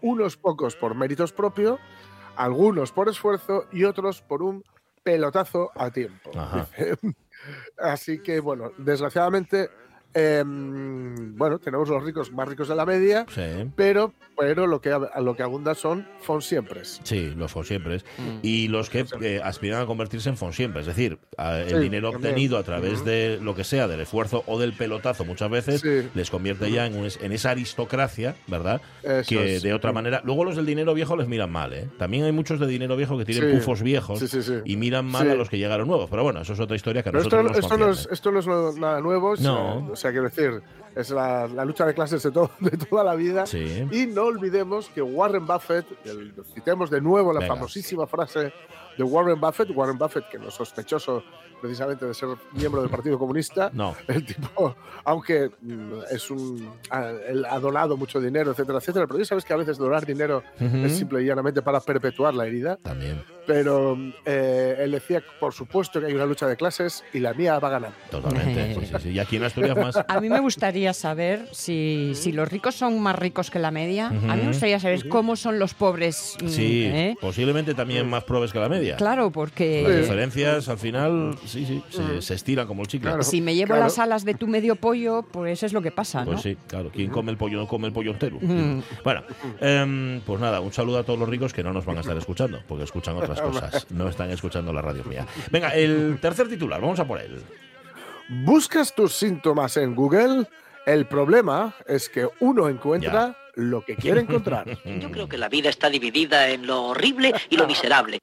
[0.00, 1.78] Unos pocos por méritos propios,
[2.36, 4.64] algunos por esfuerzo y otros por un
[5.02, 6.30] pelotazo a tiempo.
[6.38, 6.68] Ajá.
[7.78, 9.70] Así que, bueno, desgraciadamente,
[10.14, 13.70] em, bueno, tenemos los ricos más ricos de la media, Sí.
[13.76, 17.00] pero, pero lo, que, lo que abunda son fonsiempres.
[17.04, 18.04] Sí, los fonsiempres.
[18.18, 18.38] Mm.
[18.42, 20.80] Y los que eh, aspiran a convertirse en fonsiempre.
[20.80, 22.32] Es decir, a- el Sí, dinero también.
[22.32, 26.08] obtenido a través de lo que sea, del esfuerzo o del pelotazo, muchas veces Sí.
[26.14, 28.80] les convierte ya en, un- en esa aristocracia, ¿verdad?
[29.02, 29.62] Eso que es.
[29.62, 30.22] de otra manera.
[30.24, 31.88] Luego los del dinero viejo les miran mal, ¿eh?
[31.98, 33.56] También hay muchos de dinero viejo que tienen Sí.
[33.56, 34.54] pufos viejos Sí, sí, sí.
[34.64, 35.30] y miran mal Sí.
[35.32, 36.08] a los que llegaron nuevos.
[36.10, 38.32] Pero bueno, eso es otra historia que a esto, nosotros nos esto, no es, esto
[38.32, 38.38] no
[38.70, 39.92] es nada nuevo, No.
[40.00, 40.62] O sea, quiero decir,
[40.94, 43.46] es la, la lucha de clases de, todo, de toda la vida.
[43.46, 43.86] Sí.
[43.92, 47.54] Y no olvidemos que Warren Buffett, el- citemos de nuevo la Venga.
[47.54, 48.52] famosísima frase
[48.96, 51.22] de Warren Buffett, Warren Buffett, que no es sospechoso
[51.60, 53.94] precisamente de ser miembro del Partido Comunista, No.
[54.08, 54.74] el tipo,
[55.04, 59.44] aunque mm, es un, ha, él ha donado mucho dinero, etcétera, etcétera, pero ya sabes
[59.44, 63.96] que a veces donar dinero es simple y llanamente para perpetuar la herida, También, pero
[64.24, 67.68] eh, él decía, por supuesto que hay una lucha de clases y la mía va
[67.68, 67.92] a ganar.
[68.10, 68.74] totalmente.
[68.74, 69.08] sí, sí, sí.
[69.10, 69.96] Y aquí en Asturias más.
[70.08, 74.08] A mí me gustaría saber si, si los ricos son más ricos que la media.
[74.08, 76.36] A mí me gustaría saber cómo son los pobres.
[76.42, 77.16] mm, Sí, ¿eh?
[77.20, 78.96] posiblemente también más probes que la media.
[78.96, 83.08] Claro, porque Las diferencias al final, sí, sí, se, se estiran como el chicle.
[83.10, 83.22] Claro.
[83.22, 83.82] si me llevo Claro.
[83.84, 86.32] las alas de tu medio pollo, pues es lo que pasa, ¿no?
[86.32, 86.90] Pues sí, claro.
[86.92, 88.38] ¿Quién come el pollo no come el pollo entero?
[88.40, 88.80] Mm.
[89.04, 89.22] Bueno,
[89.60, 92.16] em, pues nada, un saludo a todos los ricos que no nos van a estar
[92.16, 93.90] escuchando, porque escuchan otras cosas.
[93.90, 95.26] No están escuchando la radio mía.
[95.50, 97.42] Venga, el tercer titular, vamos a por él.
[98.44, 100.46] ¿Buscas tus síntomas en Google?
[100.86, 104.66] El problema es que uno encuentra lo que quiere encontrar.
[105.00, 108.18] Yo creo que la vida está dividida en lo horrible y lo miserable.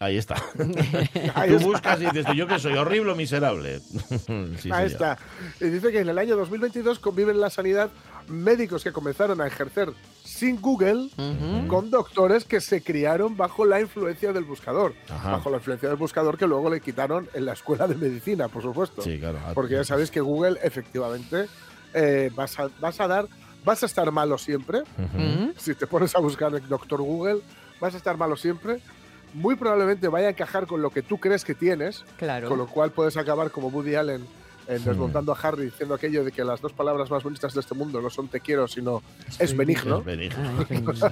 [0.00, 0.36] Ahí está.
[1.34, 1.66] Ahí Tú está.
[1.66, 3.80] buscas y dices, yo que soy horrible o miserable.
[3.90, 4.82] Sí, Ahí señor.
[4.84, 5.18] está.
[5.60, 7.90] Y dice que en el año 2022 conviven en la sanidad
[8.28, 9.90] médicos que comenzaron a ejercer
[10.24, 11.66] sin Google Ujú.
[11.68, 14.94] con doctores que se criaron bajo la influencia del buscador.
[15.08, 15.32] Ajá.
[15.32, 18.62] Bajo la influencia del buscador que luego le quitaron en la escuela de medicina, por
[18.62, 19.02] supuesto.
[19.02, 19.38] Sí, claro.
[19.54, 21.46] Porque ya sabéis que Google efectivamente
[21.94, 23.26] eh, vas, a, vas a dar,
[23.64, 24.80] vas a estar malo siempre.
[24.80, 25.18] Ujú.
[25.18, 25.52] Mm.
[25.56, 27.40] Si te pones a buscar el doctor Google,
[27.80, 28.80] vas a estar malo siempre.
[29.34, 32.48] muy probablemente vaya a encajar con lo que tú crees que tienes, Claro.
[32.48, 34.26] con lo cual puedes acabar como Woody Allen
[34.68, 37.74] en desmontando a Harry diciendo aquello de que las dos palabras más bonitas de este
[37.74, 39.02] mundo no son te quiero, sino
[39.38, 39.98] es benigno.
[39.98, 40.66] Es benigno.
[40.68, 40.92] Lindo.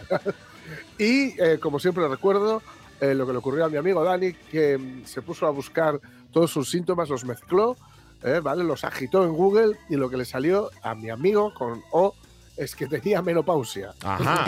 [0.99, 2.63] Y eh, como siempre recuerdo
[3.01, 6.01] eh, lo que le ocurrió a mi amigo Dani, que mm, se puso a buscar
[6.33, 7.77] todos sus síntomas, los mezcló,
[8.23, 8.65] eh, ¿vale?
[8.65, 12.15] Los agitó en Google y lo que le salió a mi amigo con O
[12.57, 13.93] es que tenía menopausia.
[14.03, 14.47] Ajá.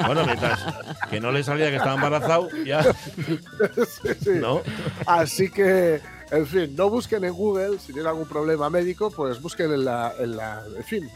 [0.06, 0.64] bueno, mientras
[1.10, 2.82] que no le salía que estaba embarazado, ya.
[3.86, 4.30] Sí, sí.
[4.40, 4.62] ¿No?
[5.06, 6.00] Así que,
[6.30, 10.12] en fin, no busquen en Google si tienen algún problema médico, pues busquen en la,
[10.18, 11.10] en la en fin,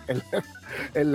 [0.95, 1.13] en,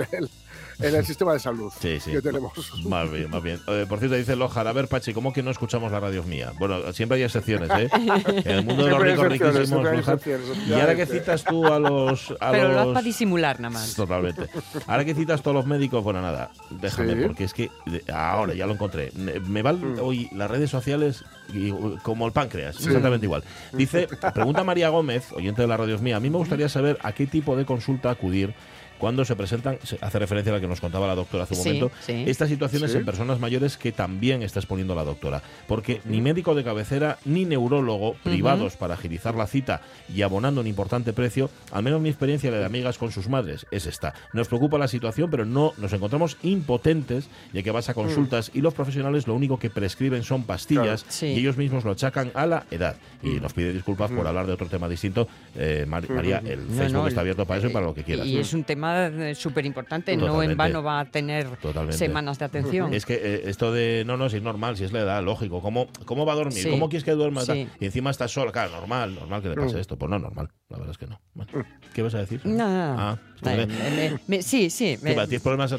[0.80, 2.12] en el sistema de salud Sí, sí.
[2.12, 2.52] que tenemos.
[2.84, 3.60] Más bien, más bien.
[3.68, 6.52] Eh, por cierto, dice Lojar, a ver, Pachi, ¿cómo que no escuchamos la radio mía?
[6.58, 7.88] Bueno, siempre hay excepciones, ¿eh?
[8.44, 12.34] En el mundo de los ricos excepciones, riquísimos, Y ahora que citas tú a los.
[12.40, 12.86] A Pero lo los...
[12.88, 13.94] haz para disimular nada más.
[13.94, 14.48] Totalmente.
[14.86, 17.20] Ahora que citas todos los médicos, bueno, nada, déjame, Sí.
[17.26, 17.70] porque es que
[18.12, 19.12] ahora ya lo encontré.
[19.14, 21.70] Me van hoy las redes sociales y-
[22.02, 23.42] como el páncreas, exactamente igual.
[23.72, 27.12] Dice, pregunta María Gómez, oyente de la radio mía, a mí me gustaría saber a
[27.12, 28.54] qué tipo de consulta acudir
[28.98, 31.60] cuando se presentan, se hace referencia a la que nos contaba la doctora hace un
[31.62, 32.24] Sí, momento, sí.
[32.26, 32.98] estas situaciones Sí.
[32.98, 35.42] en personas mayores que también está exponiendo la doctora.
[35.66, 39.80] Porque ni médico de cabecera ni neurólogo privados para agilizar la cita
[40.14, 43.66] y abonando un importante precio, al menos mi experiencia la de amigas con sus madres
[43.70, 44.14] es esta.
[44.32, 48.60] Nos preocupa la situación, pero no nos encontramos impotentes, ya que vas a consultas y
[48.60, 51.12] los profesionales lo único que prescriben son pastillas Claro.
[51.12, 51.26] Sí.
[51.26, 52.96] y ellos mismos lo achacan a la edad.
[53.22, 55.26] Y nos pide disculpas por hablar de otro tema distinto.
[55.54, 58.02] Eh, Mar- María, el No, Facebook no, está abierto para eso y para lo que
[58.04, 58.26] quieras.
[58.26, 58.85] Y es un tema
[59.34, 61.96] súper importante, no en vano va a tener Totalmente.
[61.98, 62.92] semanas de atención.
[62.94, 65.60] Es que eh, esto de no, no, si es normal, si es la edad, lógico.
[65.60, 66.62] ¿Cómo, cómo va a dormir?
[66.62, 66.70] Sí.
[66.70, 67.42] ¿Cómo quieres que duerma?
[67.42, 67.68] Sí.
[67.80, 68.52] Y encima estás sola.
[68.52, 69.96] Claro, normal, normal que le pase esto.
[69.96, 70.48] Pues no, normal.
[70.68, 71.20] La verdad es que no.
[71.34, 71.52] Bueno,
[71.94, 72.40] ¿Qué vas a decir?
[72.44, 73.00] No, no, no.
[73.00, 73.66] Ah, Eh, vale.
[73.66, 74.96] me- me- sí, sí.
[74.98, 75.26] ¿Qué me- va?
[75.26, 75.72] ¿Tienes problemas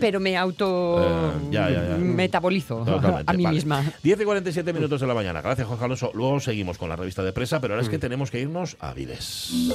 [0.00, 1.96] pero me auto Eh, ya, ya, ya.
[1.96, 3.54] metabolizo Totalmente, a mí vale.
[3.54, 3.84] misma.
[4.02, 5.40] 10 y 47 minutos de la mañana.
[5.40, 6.10] Gracias, Jorge Alonso.
[6.14, 8.92] Luego seguimos con la revista de presa, pero ahora es que tenemos que irnos a
[8.94, 9.70] Viles.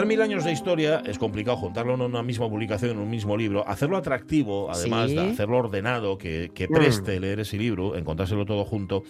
[0.00, 3.36] Juntar mil años de historia es complicado, juntarlo en una misma publicación, en un mismo
[3.36, 5.16] libro, hacerlo atractivo, además Sí.
[5.16, 9.02] de hacerlo ordenado, que, que preste leer ese libro, encontrárselo todo junto,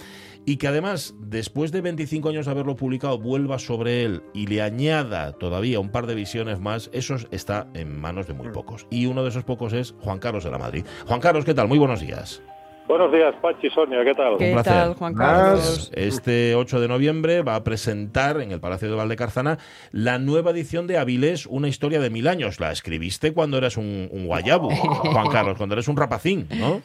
[0.45, 4.62] y que además, después de 25 años de haberlo publicado, vuelva sobre él y le
[4.62, 8.88] añada todavía un par de visiones más, eso está en manos de muy pocos.
[8.91, 10.84] Y uno de esos pocos es Juan Carlos de la Madrid.
[11.07, 11.68] Juan Carlos, ¿qué tal?
[11.68, 12.43] Muy buenos días.
[12.91, 14.36] Buenos días, Pachi, Sonia, ¿qué tal?
[14.36, 14.72] ¿Qué placer.
[14.72, 15.14] tal, Juan.
[15.14, 15.93] Carlos?
[15.95, 19.59] Este 8 de noviembre va a presentar en el Palacio de Valdecarzana
[19.93, 22.59] la nueva edición de Avilés, una historia de mil años.
[22.59, 26.82] La escribiste cuando eras un, un guayabu, Juan Carlos, cuando eres un rapacín, ¿no?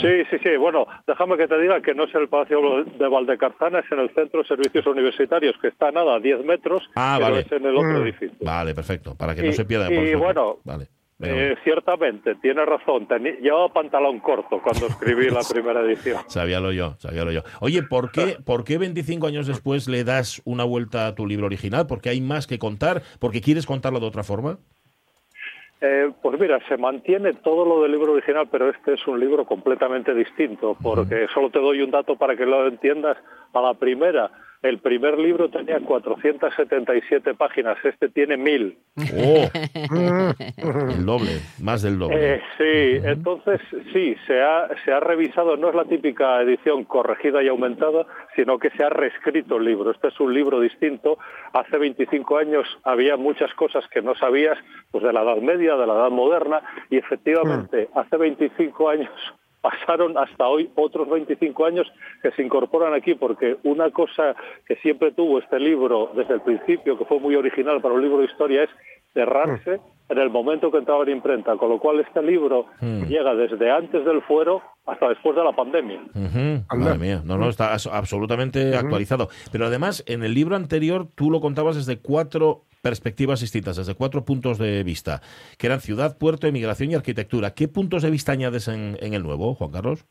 [0.00, 0.56] Sí, sí, sí.
[0.56, 4.10] Bueno, déjame que te diga que no es el Palacio de Valdecarzana, es en el
[4.14, 7.40] Centro de Servicios Universitarios, que está nada a 10 metros, Ah, pero vale.
[7.44, 8.36] es en el otro edificio.
[8.40, 9.92] Vale, perfecto, para que no se pierda.
[9.92, 10.86] y bueno, vale.
[11.22, 13.06] Eh, ciertamente, tiene razón.
[13.06, 16.18] Teni- llevaba pantalón corto cuando escribí la primera edición.
[16.26, 17.42] Sabíalo yo, sabíalo yo.
[17.60, 21.46] Oye, ¿por qué, ¿por qué 25 años después le das una vuelta a tu libro
[21.46, 21.86] original?
[21.86, 23.02] ¿Porque hay más que contar?
[23.20, 24.58] ¿Porque quieres contarlo de otra forma?
[25.80, 29.44] Eh, pues mira, se mantiene todo lo del libro original, pero este es un libro
[29.44, 33.18] completamente distinto, porque solo te doy un dato para que lo entiendas.
[33.52, 34.30] A la primera,
[34.64, 38.78] el primer libro tenía 477 páginas, este tiene 1000.
[38.96, 39.48] ¡Oh!
[40.90, 42.36] el doble, más del doble.
[42.36, 43.60] Eh, sí, entonces
[43.92, 48.58] sí, se ha, se ha revisado, no es la típica edición corregida y aumentada, sino
[48.58, 49.90] que se ha reescrito el libro.
[49.90, 51.18] Este es un libro distinto.
[51.52, 54.56] Hace 25 años había muchas cosas que no sabías,
[54.90, 59.10] pues de la Edad Media, de la Edad Moderna, y efectivamente hace 25 años
[59.64, 61.86] pasaron hasta hoy otros 25 años
[62.22, 64.36] que se incorporan aquí, porque una cosa
[64.66, 68.18] que siempre tuvo este libro desde el principio, que fue muy original para un libro
[68.18, 68.70] de historia, es
[69.14, 73.04] cerrarse en el momento que entraba en imprenta, con lo cual este libro Mm.
[73.04, 76.00] llega desde antes del fuero hasta después de la pandemia.
[76.14, 79.28] Ujú, Madre mía, no, no, está absolutamente actualizado.
[79.50, 84.26] Pero además, en el libro anterior tú lo contabas desde cuatro perspectivas distintas, desde cuatro
[84.26, 85.22] puntos de vista,
[85.56, 87.54] que eran ciudad, puerto, emigración y arquitectura.
[87.54, 90.04] ¿Qué puntos de vista añades en, en el nuevo, Juan Carlos?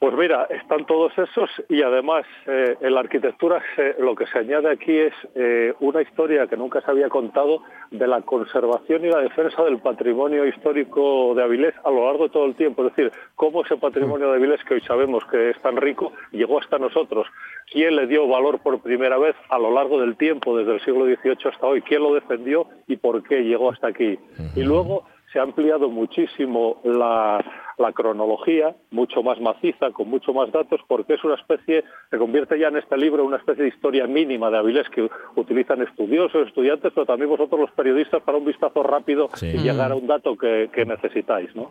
[0.00, 4.38] Pues mira, están todos esos y además eh, en la arquitectura se- lo que se
[4.38, 9.08] añade aquí es eh, una historia que nunca se había contado de la conservación y
[9.10, 12.86] la defensa del patrimonio histórico de Avilés a lo largo de todo el tiempo.
[12.86, 16.60] Es decir, cómo ese patrimonio de Avilés que hoy sabemos que es tan rico llegó
[16.60, 17.26] hasta nosotros.
[17.72, 21.06] ¿Quién le dio valor por primera vez a lo largo del tiempo, desde el siglo
[21.06, 21.82] XVIII hasta hoy?
[21.82, 24.16] ¿Quién lo defendió y por qué llegó hasta aquí?
[24.54, 27.44] Y luego se ha ampliado muchísimo la,
[27.78, 32.58] la cronología mucho más maciza, con mucho más datos, porque es una especie, se convierte
[32.58, 36.92] ya en este libro una especie de historia mínima de Avilés que utilizan estudiosos, estudiantes,
[36.94, 39.46] pero también vosotros los periodistas para un vistazo rápido Sí.
[39.46, 41.70] y llegar a un dato que, que necesitáis, ¿no?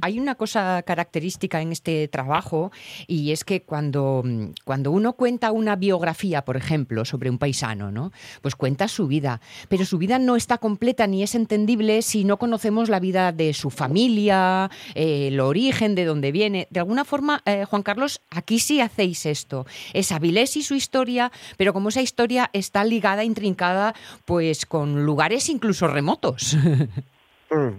[0.00, 2.70] Hay una cosa característica en este trabajo
[3.06, 7.90] y es que cuando, mm, cuando uno cuenta una biografía, por ejemplo, sobre un paisano,
[7.90, 8.12] ¿no?
[8.40, 12.36] Pues cuenta su vida, pero su vida no está completa ni es entendible si no
[12.38, 16.66] conocemos la vida de su familia, eh, origen, de dónde viene.
[16.70, 19.66] De alguna forma, eh, Juan Carlos, aquí sí hacéis esto.
[19.94, 25.48] Es Avilés y su historia, pero como esa historia está ligada, intrincada, pues con lugares
[25.48, 26.56] incluso remotos.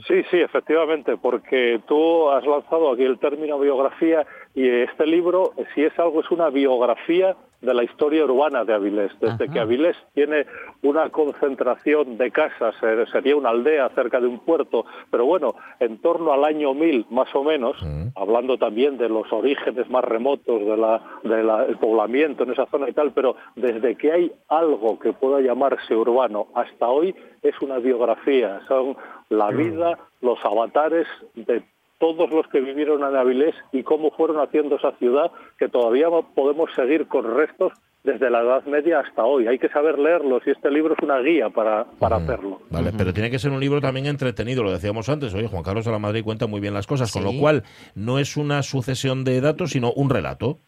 [0.08, 5.84] Sí, sí, efectivamente, porque tú has lanzado aquí el término biografía y este libro, si
[5.84, 9.12] es algo, es una biografía de la historia urbana de Avilés.
[9.20, 10.46] Desde que Avilés tiene
[10.84, 15.98] una concentración de casas, eh, sería una aldea cerca de un puerto, pero bueno, en
[16.00, 17.78] torno al año 1000 más o menos,
[18.16, 20.84] hablando también de los orígenes más remotos del
[21.24, 25.14] de la, el poblamiento en esa zona y tal, pero desde que hay algo que
[25.14, 28.98] pueda llamarse urbano hasta hoy es una biografía, son
[29.30, 31.64] la vida, los avatares de
[32.04, 36.70] todos los que vivieron en Avilés y cómo fueron haciendo esa ciudad que todavía podemos
[36.76, 37.72] seguir con restos
[38.04, 39.48] desde la Edad Media hasta hoy.
[39.48, 42.60] Hay que saber leerlos y este libro es una guía para, para hacerlo.
[42.70, 45.34] Vale, pero tiene que ser un libro también entretenido, lo decíamos antes.
[45.34, 47.64] Oye, Juan Carlos de la Madrid cuenta muy bien las cosas, con lo cual
[47.96, 50.60] no es una sucesión de datos, sino un relato.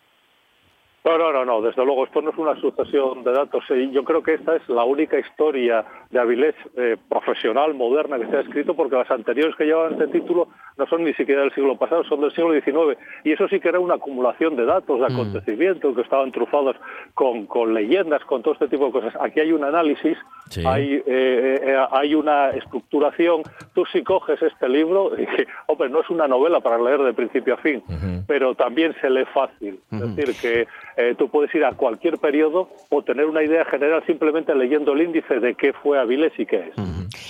[1.06, 3.64] No, no, no, no, desde luego, esto no es una sucesión de datos.
[3.70, 8.26] Eh, Yo creo que esta es la única historia de Avilés eh, profesional, moderna, que
[8.26, 10.48] se ha escrito, porque las anteriores que llevaban este título
[10.78, 12.98] no son ni siquiera del siglo pasado, son del siglo XIX.
[13.24, 16.76] Y eso sí que era una acumulación de datos, de acontecimientos, que estaban trufados
[17.14, 19.14] con, con leyendas, con todo este tipo de cosas.
[19.22, 20.18] Aquí hay un análisis,
[20.50, 20.64] Sí.
[20.66, 23.44] hay, eh, eh, hay una estructuración.
[23.74, 25.28] Tú si coges este libro, y,
[25.68, 27.84] hombre, no es una novela para leer de principio a fin,
[28.28, 29.80] pero también se lee fácil.
[29.92, 30.68] Es decir, que
[30.98, 35.02] eh, tú puedes ir a cualquier periodo o tener una idea general simplemente leyendo el
[35.02, 36.76] índice de qué fue Avilés y qué es.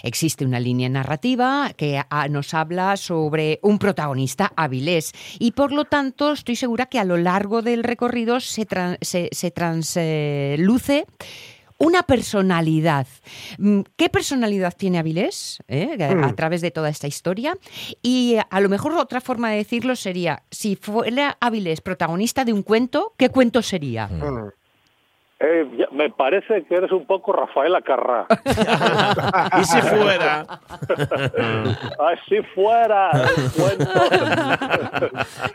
[0.03, 5.85] Existe una línea narrativa que ah, nos habla sobre un protagonista, Avilés, y por lo
[5.85, 11.05] tanto estoy segura que a lo largo del recorrido se, tran- se, se transluce
[11.77, 13.07] una personalidad.
[13.57, 17.57] Mm, ¿Qué personalidad tiene Avilés eh, a, a través de toda esta historia?
[18.01, 22.53] Y eh, a lo mejor otra forma de decirlo sería, si fuera Avilés protagonista de
[22.53, 24.09] un cuento, ¿qué cuento sería?
[25.37, 28.25] Eh, ya- me parece que eres un poco Rafael Acarrá.
[29.59, 30.45] y si fuera.
[31.99, 33.91] Así fuera el cuento.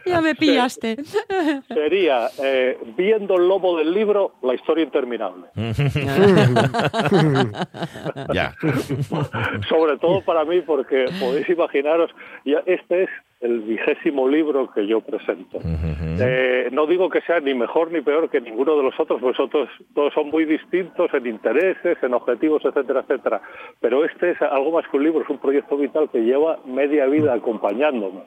[0.05, 0.99] ya me pillaste.
[1.69, 5.47] Sería, eh, viendo el lobo del libro, la historia interminable.
[8.35, 8.55] ya.
[9.69, 12.11] Sobre todo para mí, porque podéis imaginaros,
[12.45, 13.11] ya este es
[13.41, 15.59] el vigésimo libro que yo presento.
[16.21, 19.41] Eh, no digo que sea ni mejor ni peor que ninguno de los otros, pues
[19.41, 23.41] otros todos son muy distintos en intereses, en objetivos, etcétera, etcétera.
[23.81, 27.07] Pero este es algo más que un libro, es un proyecto vital que lleva media
[27.07, 28.21] vida acompañándome.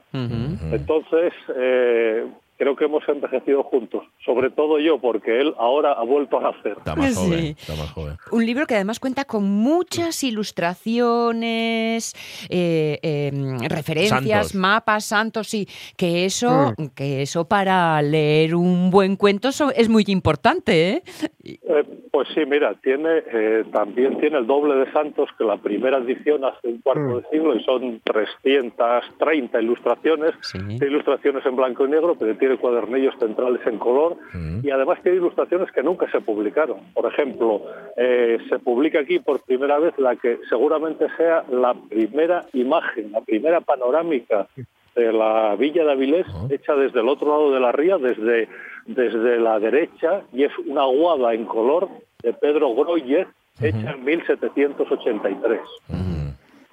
[0.72, 2.26] Entonces, eh,
[2.56, 6.76] creo que hemos envejecido juntos, sobre todo yo, porque él ahora ha vuelto a nacer.
[6.78, 7.20] Está más Sí.
[7.28, 7.44] joven.
[7.58, 8.16] Está más joven.
[8.32, 12.14] Un libro que además cuenta con muchas ilustraciones,
[12.50, 13.30] eh, eh,
[13.68, 14.54] referencias, Santos.
[14.54, 15.66] mapas, santos, sí.
[15.96, 21.02] Que eso, que eso para leer un buen cuento es muy importante, ¿eh?
[21.44, 25.98] Eh, pues sí, mira, tiene eh, también tiene el doble de santos que la primera
[25.98, 30.58] edición hace un cuarto de siglo y son 330 ilustraciones, Sí.
[30.58, 34.18] Tiene ilustraciones en blanco y negro, pero tiene cuadernillos centrales en color
[34.62, 36.76] y además tiene ilustraciones que nunca se publicaron.
[36.92, 37.62] Por ejemplo,
[37.96, 43.22] eh, se publica aquí por primera vez la que seguramente sea la primera imagen, la
[43.22, 44.46] primera panorámica
[44.94, 48.46] de la Villa de Avilés, hecha desde el otro lado de la ría, desde,
[48.84, 51.88] desde la derecha, y es una guada en color
[52.22, 53.26] de Pedro Groyer,
[53.58, 55.60] hecha en 1783.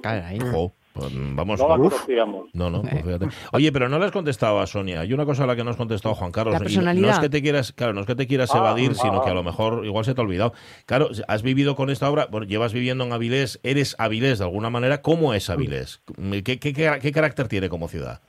[0.02, 0.38] Caray.
[0.38, 1.60] Jo, pues, vamos.
[1.60, 1.94] No la Uf.
[1.94, 2.50] conocíamos.
[2.54, 3.28] No, no, pues fíjate.
[3.54, 5.02] Oye, pero no le has contestado a Sonia.
[5.02, 6.54] Hay una cosa a la que no has contestado, Juan Carlos.
[6.54, 7.10] La y no- personalidad.
[7.12, 9.24] es que te quieras, claro, no es que te quieras Ah, evadir, sino ah.
[9.24, 10.54] que a lo mejor igual se te ha olvidado.
[10.86, 14.70] Claro, has vivido con esta obra, bueno, llevas viviendo en Avilés, eres Avilés de alguna
[14.70, 15.02] manera.
[15.02, 16.02] ¿Cómo es Avilés?
[16.44, 18.22] ¿Qué, qué, qué- qué carácter tiene como ciudad?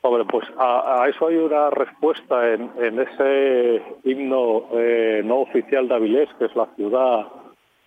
[0.00, 5.88] Hombre, pues a, a eso hay una respuesta en, en ese himno eh, no oficial
[5.88, 7.26] de Avilés, que es la ciudad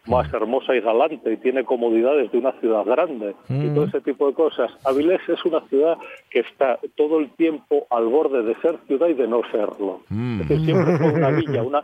[0.07, 4.27] más hermosa y galante y tiene comodidades de una ciudad grande y todo ese tipo
[4.27, 4.71] de cosas.
[4.83, 5.97] Avilés es una ciudad
[6.29, 10.01] que está todo el tiempo al borde de ser ciudad y de no serlo.
[10.09, 10.41] Mm.
[10.41, 11.83] Es decir, siempre fue una villa, una,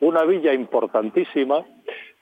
[0.00, 1.64] una villa importantísima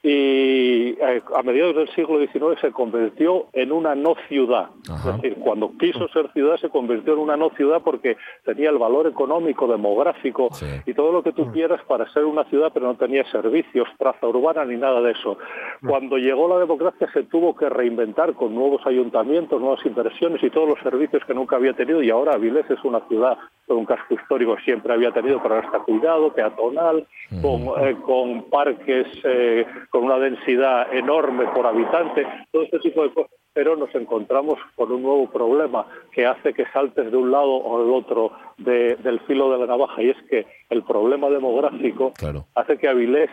[0.03, 4.67] y eh, a mediados del siglo XIX se convirtió en una no ciudad.
[4.91, 5.11] Ajá.
[5.11, 8.79] Es decir, cuando quiso ser ciudad se convirtió en una no ciudad porque tenía el
[8.79, 10.67] valor económico, demográfico Sí.
[10.87, 14.27] y todo lo que tú quieras para ser una ciudad, pero no tenía servicios, traza
[14.27, 15.39] urbana ni nada de eso.
[15.87, 20.69] Cuando llegó la democracia se tuvo que reinventar con nuevos ayuntamientos, nuevas inversiones y todos
[20.69, 24.15] los servicios que nunca había tenido y ahora Avilés es una ciudad con un casco
[24.15, 27.07] histórico que siempre había tenido, pero ahora está cuidado, peatonal,
[27.41, 33.13] con, eh, con parques eh, con una densidad enorme por habitante, todo este tipo de
[33.15, 33.31] cosas.
[33.55, 37.83] Pero nos encontramos con un nuevo problema que hace que saltes de un lado o
[37.85, 42.47] del otro de- del filo de la navaja y es que el problema demográfico Claro.
[42.55, 43.29] hace que Avilés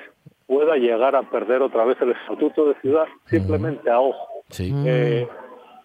[0.46, 4.28] pueda llegar a perder otra vez el estatuto de ciudad simplemente a ojo.
[4.50, 4.74] Sí.
[4.86, 5.26] Eh,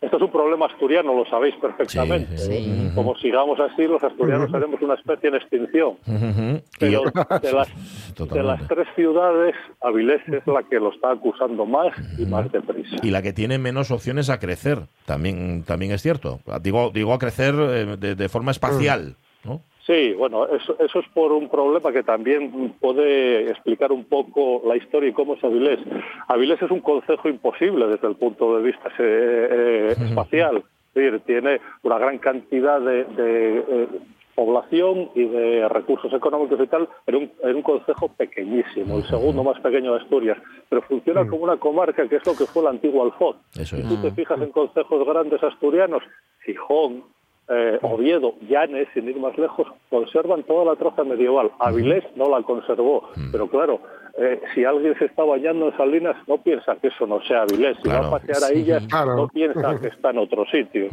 [0.04, 2.36] esto es un problema asturiano, lo sabéis perfectamente.
[2.38, 2.70] Sí, sí.
[2.88, 5.96] Eh, Como sigamos así, los asturianos seremos una especie en extinción.
[6.78, 7.02] Pero
[7.42, 8.42] de las, de Totalmente.
[8.62, 11.88] las tres ciudades, Avilés es la que lo está acusando más
[12.18, 12.96] y más deprisa.
[13.02, 16.40] y la que tiene menos opciones a crecer, también, también es cierto.
[16.62, 19.62] Digo, digo a crecer eh, de, de forma espacial, ¿no?
[19.86, 24.76] Sí, bueno, eso, eso es por un problema que también puede explicar un poco la
[24.76, 25.78] historia y cómo es Avilés.
[26.28, 30.64] Avilés es un concejo imposible desde el punto de vista eh, eh, espacial.
[30.88, 33.88] Es decir, tiene una gran cantidad de, de, eh,
[34.34, 39.44] población y de recursos económicos y tal en un, en un concejo pequeñísimo, el segundo
[39.44, 42.68] más pequeño de Asturias, pero funciona como una comarca que es lo que fue el
[42.68, 43.36] antiguo Alfoz.
[43.52, 46.02] Si tú te fijas en concejos grandes asturianos,
[46.44, 47.04] Gijón,
[47.48, 51.50] eh, Oviedo, Llanes, sin ir más lejos, conservan toda la traza medieval.
[51.58, 53.80] Avilés no la conservó, pero claro,
[54.16, 57.76] eh, si alguien se está bañando en Salinas, no piensa que eso no sea Avilés.
[57.78, 58.10] Si Claro.
[58.10, 59.16] va a pasear a Illas, Claro.
[59.16, 60.88] no piensa que está en otro sitio.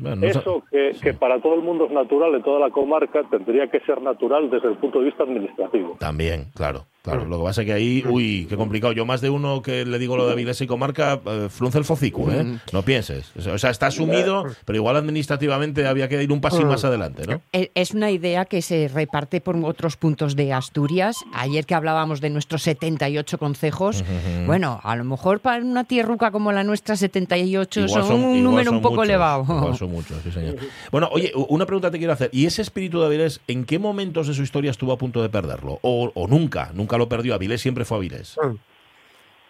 [0.00, 3.68] Bueno, Eso que, que para todo el mundo es natural en toda la comarca, tendría
[3.68, 5.96] que ser natural desde el punto de vista administrativo.
[6.00, 6.80] También, claro.
[7.02, 8.92] Claro, lo que pasa es que ahí, uy, qué complicado.
[8.92, 11.84] Yo más de uno que le digo lo de Avilés y comarca, eh, frunce el
[11.84, 12.58] focico, ¿eh?
[12.72, 13.32] No pienses.
[13.36, 17.40] O sea, está asumido, pero igual administrativamente había que ir un pasín más adelante, ¿no?
[17.52, 21.16] E- Es una idea que se reparte por otros puntos de Asturias.
[21.34, 24.04] Ayer que hablábamos de nuestros 78 concejos,
[24.46, 28.66] bueno, a lo mejor para una tierruca como la nuestra, 78 Igual son, un número
[28.66, 29.42] son un poco muchos, elevado.
[29.48, 30.56] Igual son muchos, sí, señor.
[30.90, 32.30] Bueno, oye, una pregunta te quiero hacer.
[32.32, 35.28] ¿Y ese espíritu de Avilés, en qué momentos de su historia estuvo a punto de
[35.28, 35.78] perderlo?
[35.82, 36.70] ¿O, o nunca?
[36.74, 37.34] Nunca lo perdió.
[37.34, 38.36] Avilés siempre fue Avilés.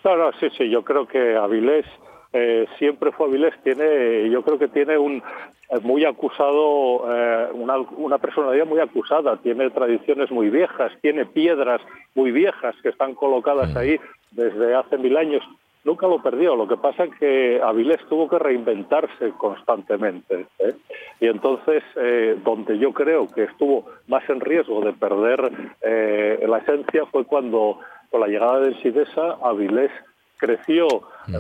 [0.05, 1.87] No, no, sí, sí, yo creo que Avilés
[2.33, 5.23] eh, siempre fue Avilés, tiene, yo creo que tiene un
[5.69, 11.81] eh, muy acusado, eh, una, una personalidad muy acusada, tiene tradiciones muy viejas, tiene piedras
[12.15, 13.99] muy viejas que están colocadas ahí
[14.31, 15.43] desde hace mil años.
[15.85, 20.47] Nunca lo perdió, lo que pasa es que Avilés tuvo que reinventarse constantemente.
[20.61, 20.75] ¿eh?
[21.21, 25.51] Y entonces, eh, donde yo creo que estuvo más en riesgo de perder
[25.83, 27.81] eh, la esencia fue cuando,
[28.11, 29.91] con la llegada de Sidesa, Avilés
[30.43, 30.89] creció,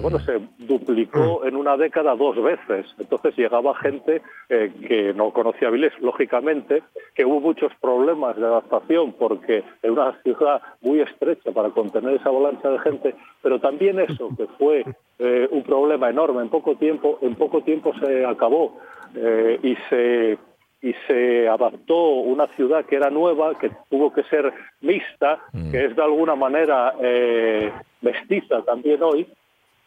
[0.01, 2.87] bueno, se duplicó en una década dos veces.
[3.01, 6.85] Entonces llegaba gente eh, que no conocía Avilés, lógicamente,
[7.17, 12.29] que hubo muchos problemas de adaptación porque es una ciudad muy estrecha para contener esa
[12.29, 14.85] avalancha de gente, pero también eso, que fue
[15.19, 16.43] eh, un problema enorme.
[16.43, 18.79] En poco tiempo, en poco tiempo se acabó
[19.17, 20.39] eh, y se
[20.83, 25.39] y se adaptó una ciudad que era nueva, que tuvo que ser mixta,
[25.71, 29.27] que es de alguna manera eh, mestiza también hoy,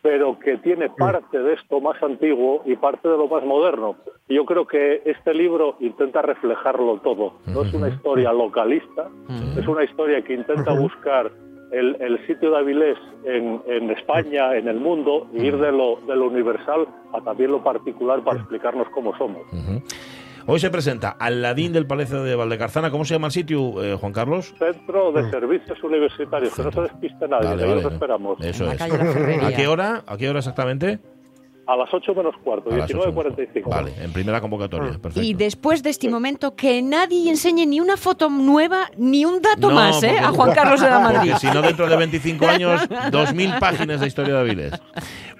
[0.02, 3.98] pero que tiene parte de esto más antiguo y parte de lo más moderno.
[4.30, 7.34] Yo creo que este libro intenta reflejarlo todo.
[7.48, 9.10] No es una historia localista,
[9.60, 11.30] es una historia que intenta buscar
[11.72, 15.98] el, el sitio de Avilés en, en España, en el mundo, y ir de lo,
[16.08, 19.42] de lo universal a también lo particular para explicarnos cómo somos.
[19.52, 19.82] Ujú.
[20.48, 22.92] Hoy se presenta al ladín del Palacio de Valdecarzana.
[22.92, 24.54] ¿Cómo se llama el sitio, eh, Juan Carlos?
[24.60, 27.82] Centro de Servicios Universitarios, que no se despiste nadie, Vale, vale.
[27.82, 28.38] los esperamos.
[28.42, 28.80] Eso es.
[29.44, 30.04] ¿A qué hora?
[30.06, 31.00] ¿A qué hora exactamente?
[31.68, 33.00] A las 8 menos cuarto, A las ocho.
[33.12, 33.64] 19.45.
[33.70, 34.92] Vale, en primera convocatoria.
[34.92, 35.22] Perfecto.
[35.24, 39.70] Y después de este momento, que nadie enseñe ni una foto nueva ni un dato
[39.70, 40.10] No, más ¿eh?
[40.14, 41.32] porque- a Juan Carlos de la Madrid.
[41.32, 44.74] Porque si no, dentro de 25 años, 2.000 páginas de historia de Avilés.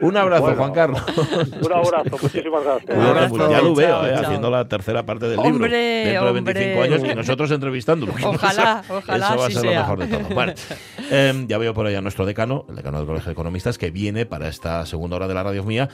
[0.02, 0.58] Un abrazo, Bueno.
[0.58, 1.02] Juan Carlos.
[1.62, 2.86] Un abrazo, muchísimas gracias.
[2.98, 3.52] Cuídate abrazo.
[3.52, 4.24] Ya lo veo, Chao, eh, chao.
[4.26, 5.70] haciendo la tercera parte del Hombre, libro.
[5.70, 6.96] Dentro de 25 hombre.
[6.96, 8.14] años y nosotros entrevistándolo.
[8.26, 9.72] Ojalá, Eso- ojalá Eso va a ser sea.
[9.72, 10.34] lo mejor de todo.
[10.36, 10.54] Bueno,
[11.12, 14.26] eh, ya veo por allá nuestro decano, el decano del Colegio de Economistas, que viene
[14.26, 15.88] para esta segunda hora de la radio mía.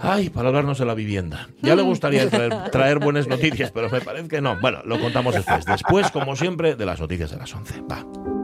[0.00, 1.48] Ay, para hablarnos de la vivienda.
[1.62, 4.58] Ya le gustaría traer, traer buenas noticias, pero me parece que no.
[4.60, 5.64] Bueno, lo contamos después.
[5.64, 7.82] Después, como siempre, de las noticias de las 11.
[7.82, 8.43] Va.